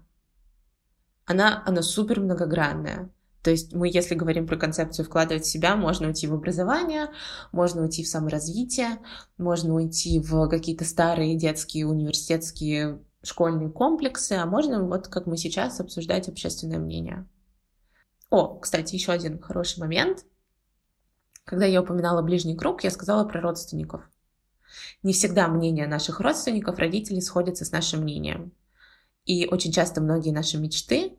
Она, 1.24 1.62
она 1.66 1.82
супер 1.82 2.20
многогранная. 2.20 3.10
То 3.42 3.50
есть 3.50 3.72
мы, 3.72 3.88
если 3.88 4.14
говорим 4.14 4.46
про 4.46 4.56
концепцию 4.56 5.06
вкладывать 5.06 5.44
в 5.44 5.48
себя, 5.48 5.76
можно 5.76 6.08
уйти 6.08 6.26
в 6.26 6.34
образование, 6.34 7.08
можно 7.52 7.82
уйти 7.82 8.02
в 8.02 8.08
саморазвитие, 8.08 8.98
можно 9.38 9.74
уйти 9.74 10.18
в 10.20 10.48
какие-то 10.48 10.84
старые 10.84 11.36
детские, 11.36 11.86
университетские, 11.86 13.00
школьные 13.22 13.70
комплексы, 13.70 14.32
а 14.32 14.46
можно 14.46 14.82
вот 14.84 15.08
как 15.08 15.26
мы 15.26 15.36
сейчас 15.36 15.80
обсуждать 15.80 16.28
общественное 16.28 16.78
мнение. 16.78 17.26
О, 18.30 18.58
кстати, 18.58 18.94
еще 18.94 19.12
один 19.12 19.40
хороший 19.40 19.78
момент. 19.78 20.24
Когда 21.44 21.66
я 21.66 21.82
упоминала 21.82 22.22
ближний 22.22 22.56
круг, 22.56 22.82
я 22.82 22.90
сказала 22.90 23.24
про 23.26 23.40
родственников. 23.40 24.02
Не 25.02 25.12
всегда 25.12 25.48
мнение 25.48 25.86
наших 25.86 26.20
родственников, 26.20 26.78
родителей 26.78 27.20
сходится 27.20 27.64
с 27.64 27.72
нашим 27.72 28.00
мнением. 28.00 28.52
И 29.24 29.46
очень 29.46 29.72
часто 29.72 30.00
многие 30.00 30.30
наши 30.30 30.58
мечты, 30.58 31.16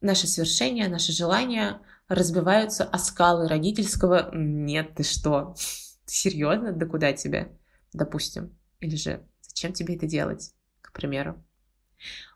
наши 0.00 0.26
свершения, 0.26 0.88
наши 0.88 1.12
желания 1.12 1.80
разбиваются 2.08 2.84
о 2.84 2.98
скалы 2.98 3.48
родительского 3.48 4.30
«нет, 4.34 4.94
ты 4.94 5.02
что? 5.02 5.54
Серьезно? 6.06 6.72
Да 6.72 6.86
куда 6.86 7.12
тебе?» 7.12 7.56
Допустим. 7.92 8.56
Или 8.80 8.96
же 8.96 9.26
«зачем 9.40 9.72
тебе 9.72 9.96
это 9.96 10.06
делать?» 10.06 10.52
К 10.80 10.92
примеру. 10.92 11.44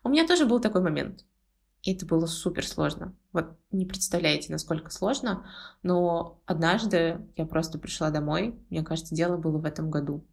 У 0.03 0.09
меня 0.09 0.27
тоже 0.27 0.45
был 0.45 0.59
такой 0.59 0.81
момент. 0.81 1.25
И 1.83 1.93
это 1.93 2.05
было 2.05 2.25
супер 2.25 2.65
сложно. 2.65 3.13
Вот 3.33 3.57
не 3.71 3.85
представляете, 3.85 4.51
насколько 4.53 4.89
сложно, 4.89 5.45
но 5.83 6.41
однажды 6.45 7.19
я 7.35 7.45
просто 7.45 7.77
пришла 7.77 8.09
домой, 8.09 8.55
мне 8.69 8.83
кажется, 8.83 9.13
дело 9.13 9.35
было 9.35 9.57
в 9.57 9.65
этом 9.65 9.91
году. 9.91 10.25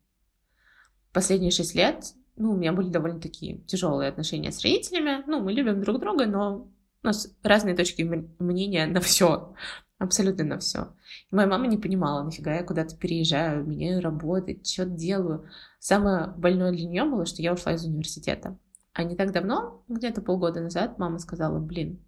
Последние 1.13 1.51
шесть 1.51 1.75
лет, 1.75 2.15
ну, 2.37 2.53
у 2.53 2.57
меня 2.57 2.73
были 2.73 2.89
довольно 2.89 3.21
такие 3.21 3.59
тяжелые 3.63 4.11
отношения 4.11 4.53
с 4.53 4.63
родителями, 4.63 5.25
ну, 5.27 5.41
мы 5.41 5.53
любим 5.53 5.83
друг 5.83 5.99
друга, 5.99 6.27
но 6.27 6.69
у 7.03 7.07
нас 7.07 7.35
разные 7.43 7.75
точки 7.75 8.03
мнения 8.39 8.87
на 8.87 9.01
все, 9.01 9.53
абсолютно 9.99 10.45
на 10.45 10.59
все. 10.61 10.95
Моя 11.33 11.49
мама 11.49 11.67
не 11.67 11.79
понимала, 11.79 12.23
нафига 12.23 12.55
я 12.55 12.63
куда-то 12.63 12.97
переезжаю, 12.97 13.67
меняю 13.67 14.01
работы, 14.01 14.61
что-то 14.65 14.91
делаю. 14.91 15.51
Самое 15.81 16.29
больное 16.37 16.71
для 16.71 16.87
нее 16.87 17.05
было, 17.07 17.27
что 17.27 17.43
я 17.43 17.55
ушла 17.55 17.73
из 17.73 17.85
университета. 17.85 18.57
А 18.93 19.05
не 19.05 19.17
так 19.17 19.33
давно, 19.33 19.85
где-то 19.89 20.21
полгода 20.21 20.61
назад, 20.61 20.99
мама 20.99 21.19
сказала, 21.19 21.59
блин, 21.59 22.05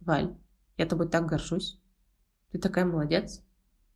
Валь, 0.00 0.34
я 0.76 0.86
тобой 0.86 1.08
так 1.08 1.26
горжусь. 1.26 1.78
Ты 2.50 2.58
такая 2.58 2.84
молодец, 2.84 3.42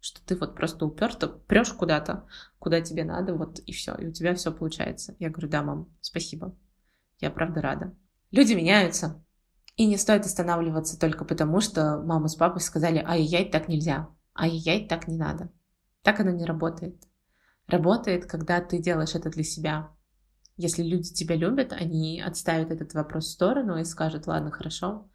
что 0.01 0.25
ты 0.25 0.37
вот 0.37 0.55
просто 0.55 0.87
уперто 0.87 1.29
прешь 1.29 1.73
куда-то, 1.73 2.27
куда 2.59 2.81
тебе 2.81 3.05
надо, 3.05 3.35
вот 3.35 3.59
и 3.61 3.73
все, 3.73 3.95
и 3.95 4.07
у 4.07 4.13
тебя 4.13 4.35
все 4.35 4.53
получается. 4.53 5.17
Я 5.19 5.31
говорю, 5.31 5.49
да, 5.49 5.63
мам, 5.63 5.89
спасибо. 6.01 6.55
Я 7.21 7.31
правда 7.31 7.63
рада. 7.63 7.97
Люди 8.31 8.53
меняются. 8.53 9.23
И 9.77 9.87
не 9.87 9.97
стоит 9.97 10.25
останавливаться 10.25 10.99
только 10.99 11.25
потому, 11.25 11.61
что 11.61 12.01
мама 12.03 12.29
с 12.29 12.37
папой 12.37 12.61
сказали, 12.61 13.05
ай-яй, 13.07 13.51
так 13.51 13.69
нельзя, 13.69 14.09
ай-яй, 14.35 14.87
так 14.89 15.07
не 15.07 15.17
надо. 15.17 15.51
Так 16.03 16.21
оно 16.21 16.31
не 16.31 16.45
работает. 16.45 17.03
Работает, 17.67 18.27
когда 18.27 18.61
ты 18.61 18.79
делаешь 18.79 19.15
это 19.15 19.29
для 19.29 19.43
себя, 19.43 19.91
если 20.57 20.83
люди 20.83 21.13
тебя 21.13 21.37
любят, 21.37 21.73
они 21.73 22.21
отставят 22.21 22.71
этот 22.71 22.95
вопрос 22.95 23.27
в 23.27 23.31
сторону 23.31 23.79
и 23.79 23.85
скажут, 23.85 24.27
ладно, 24.27 24.51
хорошо, 24.51 25.09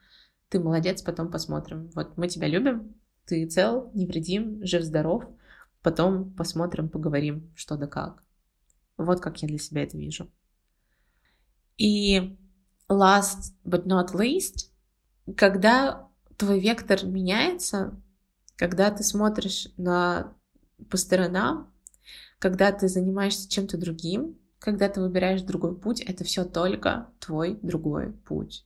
ты 0.50 0.60
молодец, 0.60 1.02
потом 1.02 1.32
посмотрим. 1.32 1.90
Вот 1.96 2.18
мы 2.18 2.28
тебя 2.28 2.48
любим, 2.48 2.96
ты 3.26 3.48
цел, 3.48 3.92
невредим, 3.94 4.64
жив-здоров, 4.66 5.26
потом 5.82 6.34
посмотрим, 6.34 6.90
поговорим, 6.90 7.52
что 7.56 7.78
да 7.78 7.88
как. 7.88 8.24
Вот 8.98 9.20
как 9.22 9.42
я 9.42 9.48
для 9.48 9.58
себя 9.58 9.84
это 9.84 9.98
вижу. 9.98 10.32
И 11.78 12.38
last 12.90 13.54
but 13.66 13.86
not 13.86 14.14
least, 14.14 14.70
когда 15.36 16.08
твой 16.38 16.60
вектор 16.60 17.06
меняется, 17.06 18.00
когда 18.58 18.92
ты 18.92 19.04
смотришь 19.04 19.70
на 19.78 20.36
по 20.90 20.98
сторонам, 20.98 21.74
когда 22.38 22.72
ты 22.72 22.88
занимаешься 22.88 23.50
чем-то 23.50 23.78
другим, 23.78 24.38
когда 24.62 24.88
ты 24.89 25.01
выбираешь 25.01 25.41
другой 25.41 25.75
путь, 25.75 26.01
это 26.01 26.24
все 26.24 26.46
только 26.46 27.10
твой 27.20 27.58
другой 27.63 28.13
путь. 28.13 28.63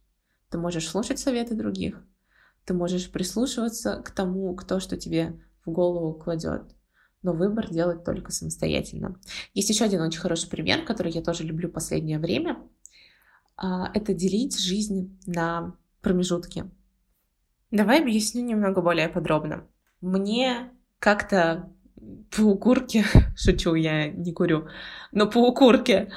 Ты 0.49 0.57
можешь 0.57 0.89
слушать 0.89 1.19
советы 1.19 1.55
других, 1.55 2.03
ты 2.65 2.73
можешь 2.73 3.09
прислушиваться 3.09 4.01
к 4.03 4.11
тому, 4.11 4.53
кто 4.55 4.81
что 4.81 4.97
тебе 4.97 5.39
в 5.65 5.71
голову 5.71 6.13
кладет, 6.13 6.63
но 7.21 7.31
выбор 7.31 7.71
делать 7.71 8.03
только 8.03 8.33
самостоятельно. 8.33 9.17
Есть 9.53 9.69
еще 9.69 9.85
один 9.85 10.01
очень 10.01 10.19
хороший 10.19 10.49
пример, 10.49 10.83
который 10.83 11.13
я 11.13 11.21
тоже 11.21 11.43
люблю 11.43 11.69
последнее 11.69 12.19
время. 12.19 12.57
А, 13.55 13.89
это 13.93 14.13
делить 14.13 14.59
жизнь 14.59 15.17
на 15.25 15.77
промежутки. 16.01 16.69
Давай 17.71 18.01
объясню 18.01 18.43
немного 18.43 18.81
более 18.81 19.07
подробно. 19.07 19.65
Мне 20.01 20.71
как-то 20.99 21.71
по 22.36 22.41
укурке, 22.41 23.05
шучу, 23.36 23.75
я 23.75 24.10
не 24.10 24.34
курю, 24.34 24.67
но 25.12 25.27
по 25.27 25.39
укурке, 25.39 26.12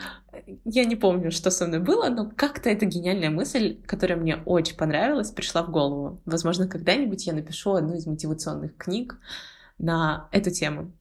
я 0.64 0.84
не 0.84 0.96
помню, 0.96 1.30
что 1.30 1.50
со 1.50 1.66
мной 1.66 1.80
было, 1.80 2.08
но 2.08 2.30
как-то 2.30 2.70
эта 2.70 2.86
гениальная 2.86 3.30
мысль, 3.30 3.80
которая 3.86 4.18
мне 4.18 4.36
очень 4.44 4.76
понравилась, 4.76 5.30
пришла 5.30 5.62
в 5.62 5.70
голову. 5.70 6.22
Возможно, 6.24 6.68
когда-нибудь 6.68 7.26
я 7.26 7.32
напишу 7.32 7.72
одну 7.72 7.94
из 7.94 8.06
мотивационных 8.06 8.76
книг 8.76 9.18
на 9.78 10.28
эту 10.32 10.50
тему. 10.50 10.92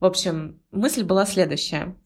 В 0.00 0.04
общем, 0.04 0.60
мысль 0.70 1.02
была 1.02 1.26
следующая. 1.26 1.96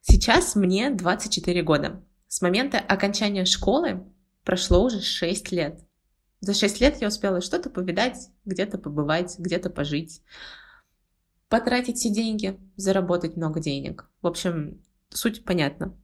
Сейчас 0.00 0.56
мне 0.56 0.90
24 0.90 1.62
года. 1.62 2.02
С 2.26 2.42
момента 2.42 2.78
окончания 2.78 3.44
школы 3.44 4.04
прошло 4.44 4.82
уже 4.84 5.00
6 5.00 5.52
лет. 5.52 5.80
За 6.40 6.54
6 6.54 6.80
лет 6.80 7.00
я 7.00 7.08
успела 7.08 7.40
что-то 7.40 7.70
повидать, 7.70 8.30
где-то 8.44 8.78
побывать, 8.78 9.38
где-то 9.38 9.68
пожить, 9.68 10.22
потратить 11.50 11.98
все 11.98 12.08
деньги, 12.08 12.58
заработать 12.76 13.36
много 13.36 13.60
денег. 13.60 14.08
В 14.22 14.28
общем, 14.28 14.80
суть 15.10 15.44
понятна. 15.44 15.94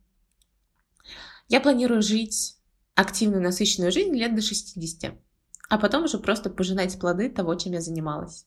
Я 1.48 1.60
планирую 1.60 2.02
жить 2.02 2.58
активную, 2.96 3.42
насыщенную 3.42 3.92
жизнь 3.92 4.12
лет 4.14 4.34
до 4.34 4.42
60, 4.42 5.14
а 5.68 5.78
потом 5.78 6.04
уже 6.04 6.18
просто 6.18 6.50
пожинать 6.50 6.98
плоды 6.98 7.30
того, 7.30 7.54
чем 7.54 7.72
я 7.72 7.80
занималась. 7.80 8.44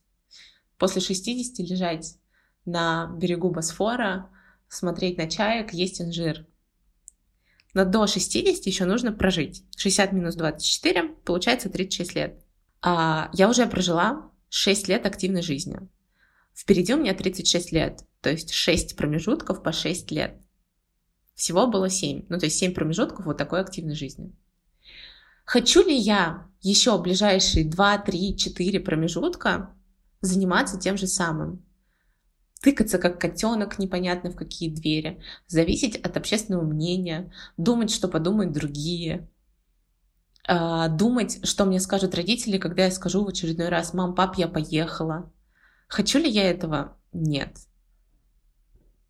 После 0.76 1.00
60 1.00 1.58
лежать 1.66 2.18
на 2.66 3.06
берегу 3.16 3.50
Босфора, 3.50 4.30
смотреть 4.68 5.16
на 5.16 5.28
чаек, 5.28 5.72
есть 5.72 6.02
инжир. 6.02 6.46
Но 7.72 7.86
до 7.86 8.06
60 8.06 8.66
еще 8.66 8.84
нужно 8.84 9.12
прожить. 9.12 9.64
60 9.76 10.12
минус 10.12 10.34
24 10.34 11.08
получается 11.24 11.70
36 11.70 12.14
лет. 12.14 12.44
А 12.82 13.30
я 13.32 13.48
уже 13.48 13.66
прожила 13.66 14.30
6 14.50 14.88
лет 14.88 15.06
активной 15.06 15.42
жизни. 15.42 15.80
Впереди 16.54 16.94
у 16.94 16.98
меня 16.98 17.14
36 17.14 17.72
лет, 17.72 18.04
то 18.20 18.30
есть 18.30 18.52
6 18.52 18.96
промежутков 18.96 19.62
по 19.62 19.72
6 19.72 20.10
лет. 20.10 20.40
Всего 21.34 21.66
было 21.66 21.88
7, 21.88 22.26
ну 22.28 22.38
то 22.38 22.46
есть 22.46 22.58
7 22.58 22.74
промежутков 22.74 23.24
вот 23.24 23.38
такой 23.38 23.60
активной 23.60 23.94
жизни. 23.94 24.36
Хочу 25.44 25.82
ли 25.82 25.96
я 25.96 26.46
еще 26.60 27.00
ближайшие 27.00 27.64
2, 27.64 27.98
3, 27.98 28.36
4 28.36 28.80
промежутка 28.80 29.74
заниматься 30.20 30.78
тем 30.78 30.96
же 30.96 31.06
самым? 31.06 31.64
Тыкаться 32.60 32.98
как 32.98 33.18
котенок 33.18 33.78
непонятно 33.78 34.30
в 34.30 34.36
какие 34.36 34.68
двери, 34.68 35.22
зависеть 35.46 35.96
от 35.96 36.18
общественного 36.18 36.62
мнения, 36.62 37.32
думать, 37.56 37.90
что 37.90 38.06
подумают 38.06 38.52
другие, 38.52 39.30
а, 40.46 40.88
думать, 40.88 41.40
что 41.46 41.64
мне 41.64 41.80
скажут 41.80 42.14
родители, 42.14 42.58
когда 42.58 42.84
я 42.84 42.90
скажу 42.90 43.24
в 43.24 43.28
очередной 43.28 43.70
раз 43.70 43.94
«Мам, 43.94 44.14
пап, 44.14 44.36
я 44.36 44.46
поехала», 44.46 45.32
Хочу 45.90 46.20
ли 46.20 46.30
я 46.30 46.48
этого? 46.48 46.96
Нет. 47.12 47.58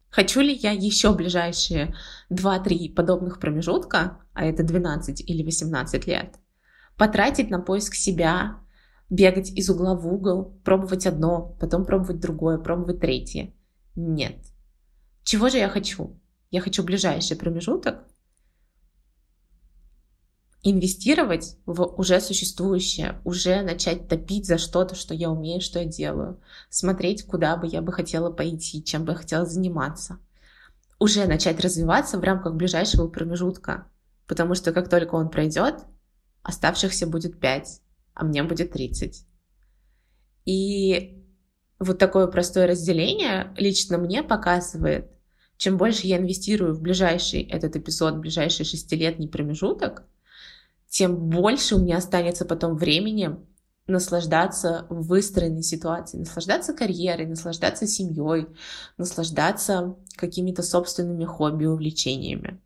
Хочу 0.08 0.40
ли 0.40 0.54
я 0.54 0.72
еще 0.72 1.14
ближайшие 1.14 1.94
2-3 2.30 2.94
подобных 2.94 3.38
промежутка, 3.38 4.18
а 4.32 4.46
это 4.46 4.64
12 4.64 5.20
или 5.20 5.44
18 5.44 6.06
лет, 6.06 6.36
потратить 6.96 7.50
на 7.50 7.60
поиск 7.60 7.94
себя, 7.94 8.60
бегать 9.10 9.50
из 9.50 9.68
угла 9.68 9.94
в 9.94 10.08
угол, 10.08 10.58
пробовать 10.64 11.06
одно, 11.06 11.54
потом 11.60 11.84
пробовать 11.84 12.18
другое, 12.18 12.56
пробовать 12.56 13.00
третье? 13.00 13.52
Нет. 13.94 14.38
Чего 15.22 15.50
же 15.50 15.58
я 15.58 15.68
хочу? 15.68 16.18
Я 16.50 16.62
хочу 16.62 16.82
ближайший 16.82 17.36
промежуток, 17.36 18.08
инвестировать 20.62 21.56
в 21.64 21.82
уже 21.82 22.20
существующее, 22.20 23.20
уже 23.24 23.62
начать 23.62 24.08
топить 24.08 24.46
за 24.46 24.58
что-то, 24.58 24.94
что 24.94 25.14
я 25.14 25.30
умею, 25.30 25.60
что 25.60 25.78
я 25.78 25.86
делаю, 25.86 26.40
смотреть, 26.68 27.24
куда 27.24 27.56
бы 27.56 27.66
я 27.66 27.80
бы 27.80 27.92
хотела 27.92 28.30
пойти, 28.30 28.84
чем 28.84 29.04
бы 29.04 29.12
я 29.12 29.18
хотела 29.18 29.46
заниматься, 29.46 30.18
уже 30.98 31.26
начать 31.26 31.60
развиваться 31.60 32.18
в 32.18 32.22
рамках 32.22 32.54
ближайшего 32.54 33.08
промежутка, 33.08 33.86
потому 34.26 34.54
что 34.54 34.72
как 34.72 34.90
только 34.90 35.14
он 35.14 35.30
пройдет, 35.30 35.76
оставшихся 36.42 37.06
будет 37.06 37.40
5, 37.40 37.80
а 38.14 38.24
мне 38.24 38.42
будет 38.42 38.72
30. 38.72 39.24
И 40.44 41.24
вот 41.78 41.98
такое 41.98 42.26
простое 42.26 42.66
разделение 42.66 43.54
лично 43.56 43.96
мне 43.96 44.22
показывает, 44.22 45.10
чем 45.56 45.78
больше 45.78 46.06
я 46.06 46.18
инвестирую 46.18 46.74
в 46.74 46.82
ближайший 46.82 47.42
этот 47.42 47.76
эпизод, 47.76 48.16
ближайший 48.16 48.64
шестилетний 48.64 49.28
промежуток, 49.28 50.04
тем 50.90 51.16
больше 51.30 51.76
у 51.76 51.78
меня 51.78 51.98
останется 51.98 52.44
потом 52.44 52.76
времени 52.76 53.36
наслаждаться 53.86 54.86
выстроенной 54.90 55.62
ситуацией, 55.62 56.20
наслаждаться 56.20 56.74
карьерой, 56.74 57.26
наслаждаться 57.26 57.86
семьей, 57.86 58.48
наслаждаться 58.98 59.96
какими-то 60.16 60.62
собственными 60.62 61.24
хобби, 61.24 61.64
увлечениями. 61.64 62.60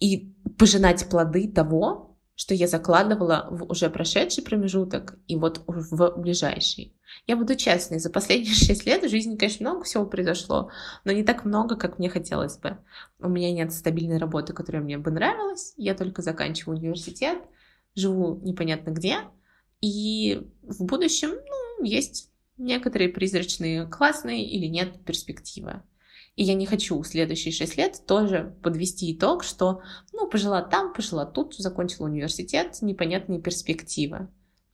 И 0.00 0.34
пожинать 0.58 1.08
плоды 1.08 1.48
того, 1.48 2.18
что 2.34 2.54
я 2.54 2.66
закладывала 2.66 3.46
в 3.50 3.64
уже 3.70 3.88
прошедший 3.88 4.42
промежуток 4.42 5.16
и 5.28 5.36
вот 5.36 5.62
в 5.66 6.14
ближайший. 6.16 6.93
Я 7.26 7.36
буду 7.36 7.54
честной, 7.56 7.98
за 7.98 8.10
последние 8.10 8.54
шесть 8.54 8.86
лет 8.86 9.02
в 9.02 9.08
жизни, 9.08 9.36
конечно, 9.36 9.70
много 9.70 9.84
всего 9.84 10.06
произошло, 10.06 10.70
но 11.04 11.12
не 11.12 11.24
так 11.24 11.44
много, 11.44 11.76
как 11.76 11.98
мне 11.98 12.08
хотелось 12.08 12.58
бы. 12.58 12.78
У 13.18 13.28
меня 13.28 13.52
нет 13.52 13.72
стабильной 13.72 14.18
работы, 14.18 14.52
которая 14.52 14.82
мне 14.82 14.98
бы 14.98 15.10
нравилась, 15.10 15.74
я 15.76 15.94
только 15.94 16.22
заканчиваю 16.22 16.78
университет, 16.78 17.38
живу 17.94 18.40
непонятно 18.42 18.90
где, 18.90 19.18
и 19.80 20.50
в 20.62 20.84
будущем 20.84 21.30
ну, 21.30 21.84
есть 21.84 22.30
некоторые 22.56 23.08
призрачные 23.08 23.86
классные 23.86 24.48
или 24.48 24.66
нет 24.66 25.04
перспективы. 25.04 25.82
И 26.36 26.42
я 26.42 26.54
не 26.54 26.66
хочу 26.66 27.02
следующие 27.04 27.52
шесть 27.52 27.76
лет 27.76 28.02
тоже 28.06 28.56
подвести 28.62 29.14
итог, 29.14 29.44
что, 29.44 29.82
ну, 30.12 30.28
пожила 30.28 30.62
там, 30.62 30.92
пожила 30.92 31.26
тут, 31.26 31.54
закончила 31.54 32.06
университет, 32.06 32.78
непонятные 32.80 33.40
перспективы. 33.40 34.28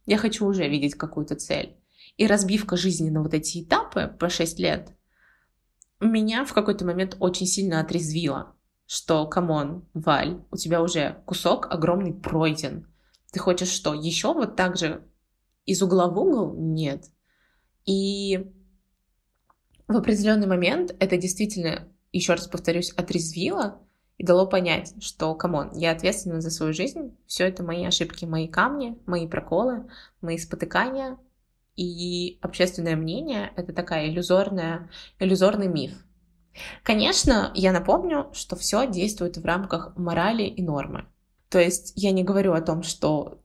Я 0.06 0.16
хочу 0.16 0.46
уже 0.46 0.66
видеть 0.68 0.94
какую-то 0.94 1.34
цель. 1.34 1.76
И 2.20 2.26
разбивка 2.26 2.76
жизни 2.76 3.08
на 3.08 3.22
вот 3.22 3.32
эти 3.32 3.62
этапы 3.62 4.14
по 4.18 4.28
6 4.28 4.58
лет 4.58 4.94
меня 6.00 6.44
в 6.44 6.52
какой-то 6.52 6.84
момент 6.84 7.16
очень 7.18 7.46
сильно 7.46 7.80
отрезвила, 7.80 8.54
что, 8.84 9.26
come 9.26 9.62
on, 9.62 9.88
Валь, 9.94 10.44
у 10.50 10.58
тебя 10.58 10.82
уже 10.82 11.22
кусок 11.24 11.72
огромный 11.72 12.12
пройден. 12.12 12.92
Ты 13.32 13.40
хочешь 13.40 13.70
что, 13.70 13.94
еще 13.94 14.34
вот 14.34 14.54
так 14.54 14.76
же 14.76 15.08
из 15.64 15.80
угла 15.80 16.08
в 16.08 16.18
угол? 16.18 16.54
Нет. 16.58 17.06
И 17.86 18.52
в 19.88 19.96
определенный 19.96 20.46
момент 20.46 20.94
это 21.00 21.16
действительно, 21.16 21.88
еще 22.12 22.34
раз 22.34 22.48
повторюсь, 22.48 22.90
отрезвило 22.90 23.80
и 24.18 24.26
дало 24.26 24.46
понять, 24.46 24.92
что, 25.02 25.34
come 25.34 25.55
on, 25.55 25.70
я 25.72 25.92
ответственна 25.92 26.42
за 26.42 26.50
свою 26.50 26.74
жизнь, 26.74 27.16
все 27.26 27.48
это 27.48 27.62
мои 27.62 27.82
ошибки, 27.86 28.26
мои 28.26 28.46
камни, 28.46 28.98
мои 29.06 29.26
проколы, 29.26 29.88
мои 30.20 30.36
спотыкания, 30.36 31.16
и 31.80 32.38
общественное 32.42 32.94
мнение— 32.94 33.52
это 33.56 33.72
такая 33.72 34.08
иллюзорная, 34.08 34.90
иллюзорный 35.18 35.68
миф. 35.68 35.92
Конечно, 36.82 37.52
я 37.54 37.72
напомню, 37.72 38.28
что 38.32 38.54
все 38.54 38.86
действует 38.86 39.38
в 39.38 39.44
рамках 39.44 39.96
морали 39.96 40.42
и 40.42 40.62
нормы. 40.62 41.06
То 41.48 41.58
есть 41.58 41.94
я 41.96 42.10
не 42.12 42.22
говорю 42.22 42.52
о 42.52 42.60
том, 42.60 42.82
что 42.82 43.40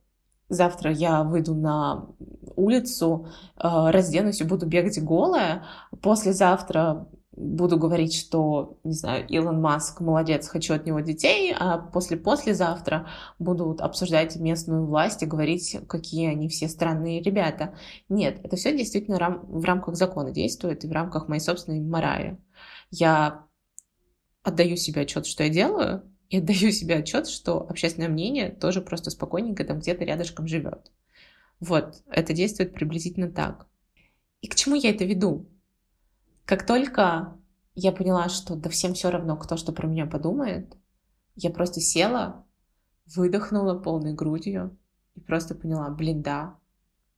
завтра 0.50 0.92
я 0.92 1.22
выйду 1.22 1.54
на 1.54 2.08
улицу, 2.56 3.28
э, 3.56 3.90
разденусь 3.90 4.40
и 4.40 4.44
буду 4.44 4.66
бегать 4.66 5.02
голая, 5.02 5.64
послезавтра 6.02 7.08
буду 7.36 7.78
говорить, 7.78 8.16
что, 8.16 8.78
не 8.82 8.94
знаю, 8.94 9.26
Илон 9.28 9.60
Маск 9.60 10.00
молодец, 10.00 10.48
хочу 10.48 10.74
от 10.74 10.86
него 10.86 11.00
детей, 11.00 11.54
а 11.58 11.78
после-послезавтра 11.78 13.08
буду 13.38 13.76
обсуждать 13.78 14.36
местную 14.36 14.86
власть 14.86 15.22
и 15.22 15.26
говорить, 15.26 15.78
какие 15.88 16.28
они 16.28 16.48
все 16.48 16.68
странные 16.68 17.22
ребята. 17.22 17.74
Нет, 18.08 18.40
это 18.42 18.56
все 18.56 18.76
действительно 18.76 19.18
рам- 19.18 19.44
в 19.46 19.64
рамках 19.64 19.96
закона 19.96 20.30
действует 20.30 20.84
и 20.84 20.88
в 20.88 20.92
рамках 20.92 21.28
моей 21.28 21.40
собственной 21.40 21.80
морали. 21.80 22.38
Я 22.90 23.46
отдаю 24.42 24.76
себе 24.76 25.02
отчет, 25.02 25.26
что 25.26 25.44
я 25.44 25.50
делаю, 25.50 26.10
и 26.30 26.38
отдаю 26.38 26.72
себе 26.72 26.96
отчет, 26.96 27.28
что 27.28 27.60
общественное 27.68 28.08
мнение 28.08 28.50
тоже 28.50 28.80
просто 28.80 29.10
спокойненько 29.10 29.64
там 29.64 29.80
где-то 29.80 30.04
рядышком 30.04 30.46
живет. 30.46 30.90
Вот, 31.60 32.02
это 32.10 32.32
действует 32.32 32.74
приблизительно 32.74 33.30
так. 33.30 33.66
И 34.40 34.48
к 34.48 34.54
чему 34.54 34.74
я 34.74 34.90
это 34.90 35.04
веду? 35.04 35.48
Как 36.46 36.64
только 36.64 37.36
я 37.74 37.90
поняла, 37.90 38.28
что 38.28 38.54
да 38.54 38.70
всем 38.70 38.94
все 38.94 39.10
равно, 39.10 39.36
кто 39.36 39.56
что 39.56 39.72
про 39.72 39.88
меня 39.88 40.06
подумает, 40.06 40.76
я 41.34 41.50
просто 41.50 41.80
села, 41.80 42.46
выдохнула 43.14 43.78
полной 43.78 44.14
грудью 44.14 44.78
и 45.16 45.20
просто 45.20 45.56
поняла, 45.56 45.90
блин, 45.90 46.22
да, 46.22 46.56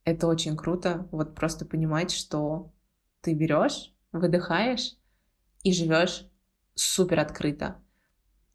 это 0.05 0.27
очень 0.27 0.57
круто, 0.57 1.07
вот 1.12 1.35
просто 1.35 1.67
понимать, 1.67 2.11
что 2.11 2.73
ты 3.21 3.35
берешь, 3.35 3.93
выдыхаешь 4.12 4.97
и 5.62 5.75
живешь 5.75 6.27
супер 6.75 7.21
открыто. 7.21 7.77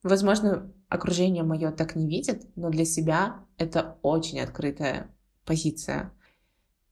Возможно, 0.02 0.74
окружение 0.90 1.44
мое 1.44 1.72
так 1.72 1.96
не 1.96 2.08
видит, 2.08 2.48
но 2.56 2.72
для 2.72 2.84
себя 2.84 3.46
это 3.58 4.00
очень 4.02 4.40
открытая 4.40 5.16
позиция. 5.46 6.12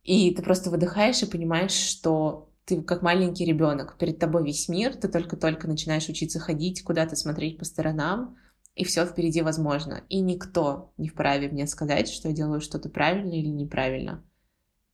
И 0.04 0.34
ты 0.36 0.44
просто 0.44 0.70
выдыхаешь 0.70 1.24
и 1.24 1.30
понимаешь, 1.30 1.72
что 1.72 2.51
ты 2.72 2.82
как 2.82 3.02
маленький 3.02 3.44
ребенок, 3.44 3.98
перед 3.98 4.18
тобой 4.18 4.46
весь 4.46 4.70
мир, 4.70 4.96
ты 4.96 5.10
только-только 5.10 5.68
начинаешь 5.68 6.08
учиться 6.08 6.40
ходить, 6.40 6.84
куда-то 6.84 7.18
смотреть 7.18 7.58
по 7.58 7.66
сторонам, 7.66 8.38
и 8.76 8.86
все 8.86 9.06
впереди 9.06 9.42
возможно. 9.42 10.04
И 10.08 10.22
никто 10.22 10.94
не 10.98 11.10
вправе 11.10 11.50
мне 11.50 11.68
сказать, 11.68 12.08
что 12.08 12.30
я 12.30 12.34
делаю 12.34 12.62
что-то 12.62 12.88
правильно 12.88 13.34
или 13.34 13.50
неправильно. 13.50 14.24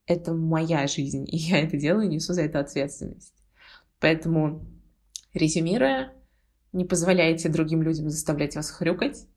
Это 0.07 0.33
моя 0.33 0.87
жизнь, 0.87 1.25
и 1.27 1.37
я 1.37 1.59
это 1.59 1.77
делаю, 1.77 2.09
несу 2.09 2.33
за 2.33 2.41
это 2.41 2.59
ответственность. 2.59 3.35
Поэтому, 3.99 4.65
резюмируя, 5.35 6.15
не 6.73 6.85
позволяйте 6.85 7.47
другим 7.47 7.83
людям 7.83 8.09
заставлять 8.09 8.55
вас 8.55 8.71
хрюкать. 8.71 9.27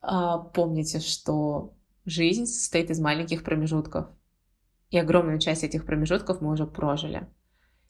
А, 0.00 0.38
помните, 0.38 0.98
что 0.98 1.76
жизнь 2.04 2.46
состоит 2.46 2.90
из 2.90 2.98
маленьких 2.98 3.44
промежутков. 3.44 4.06
И 4.90 4.98
огромную 4.98 5.38
часть 5.38 5.64
этих 5.64 5.84
промежутков 5.84 6.40
мы 6.40 6.52
уже 6.52 6.66
прожили. 6.66 7.28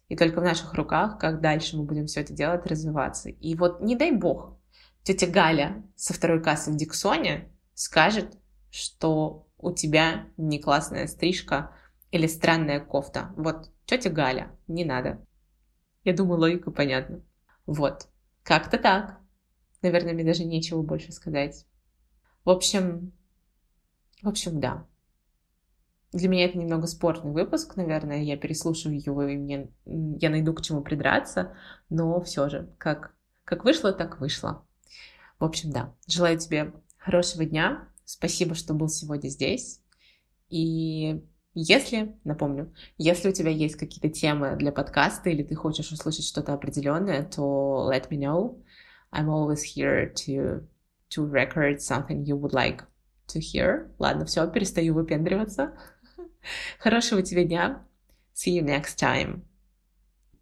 И 0.09 0.17
только 0.17 0.41
в 0.41 0.45
наших 0.45 0.75
руках, 0.75 1.19
как 1.19 1.41
дальше 1.41 1.77
мы 1.77 1.85
будем 1.85 2.07
все 2.07 2.21
это 2.21 2.33
делать, 2.33 2.67
развиваться. 2.67 3.29
И 3.29 3.55
вот 3.55 3.81
не 3.81 3.95
дай 3.95 4.11
бог, 4.11 4.59
тетя 5.03 5.27
Галя 5.27 5.83
со 5.97 6.15
второй 6.15 6.43
кассы 6.43 6.71
в 6.71 6.77
Диксоне 6.77 7.51
скажет, 7.75 8.37
что 8.71 9.47
у 9.59 9.73
тебя 9.73 10.27
не 10.37 10.59
классная 10.59 11.07
стрижка 11.07 11.73
или 12.11 12.27
странная 12.27 12.81
кофта. 12.81 13.33
Вот, 13.37 13.71
тетя 13.85 14.11
Галя, 14.11 14.51
не 14.67 14.85
надо. 14.85 15.25
Я 16.05 16.15
думаю, 16.15 16.41
логика 16.41 16.71
понятна. 16.71 17.23
Вот. 17.67 18.09
Как-то 18.43 18.79
так. 18.79 19.21
Наверное, 19.83 20.15
мне 20.15 20.25
даже 20.25 20.45
нечего 20.45 20.83
больше 20.83 21.13
сказать. 21.13 21.67
В 22.45 22.51
общем, 22.51 23.13
в 24.23 24.29
общем, 24.29 24.59
да. 24.59 24.87
Для 26.13 26.29
меня 26.29 26.47
это 26.47 26.59
немного 26.59 26.87
спорный 26.87 27.33
выпуск, 27.33 27.77
наверное, 27.77 28.23
я 28.23 28.37
переслушаю 28.37 28.99
его, 28.99 29.25
и 29.25 29.37
мне, 29.37 29.71
я 29.85 30.31
найду 30.31 30.55
к 30.55 30.63
чему 30.63 30.81
придраться, 30.81 31.55
но 31.91 32.21
все 32.23 32.49
же, 32.49 32.75
как, 32.79 33.15
как 33.45 33.65
вышло, 33.65 33.93
так 33.93 34.19
вышло. 34.19 34.67
В 35.39 35.45
общем, 35.45 35.71
да, 35.71 35.95
желаю 36.07 36.39
тебе 36.39 36.73
хорошего 36.97 37.45
дня, 37.45 37.89
спасибо, 38.05 38.55
что 38.55 38.73
был 38.73 38.89
сегодня 38.89 39.29
здесь, 39.29 39.83
и 40.49 41.23
если, 41.61 42.17
напомню, 42.25 42.73
если 42.99 43.29
у 43.29 43.33
тебя 43.33 43.51
есть 43.51 43.77
какие-то 43.77 44.09
темы 44.09 44.57
для 44.57 44.71
подкаста 44.71 45.29
или 45.29 45.43
ты 45.43 45.57
хочешь 45.57 45.91
услышать 45.91 46.25
что-то 46.25 46.55
определенное, 46.55 47.25
то 47.25 47.91
let 47.93 48.09
me 48.11 48.19
know. 48.19 48.63
I'm 49.13 49.29
always 49.29 49.63
here 49.63 50.13
to, 50.27 50.67
to 51.11 51.27
record 51.27 51.81
something 51.81 52.25
you 52.25 52.37
would 52.37 52.53
like 52.53 52.85
to 53.35 53.41
hear. 53.41 53.91
Ладно, 53.99 54.25
все, 54.25 54.49
перестаю 54.49 54.95
выпендриваться. 54.95 55.73
Хорошего 56.79 57.23
тебе 57.23 57.45
дня. 57.45 57.85
See 58.35 58.59
you 58.59 58.63
next 58.63 58.99
time. 58.99 59.48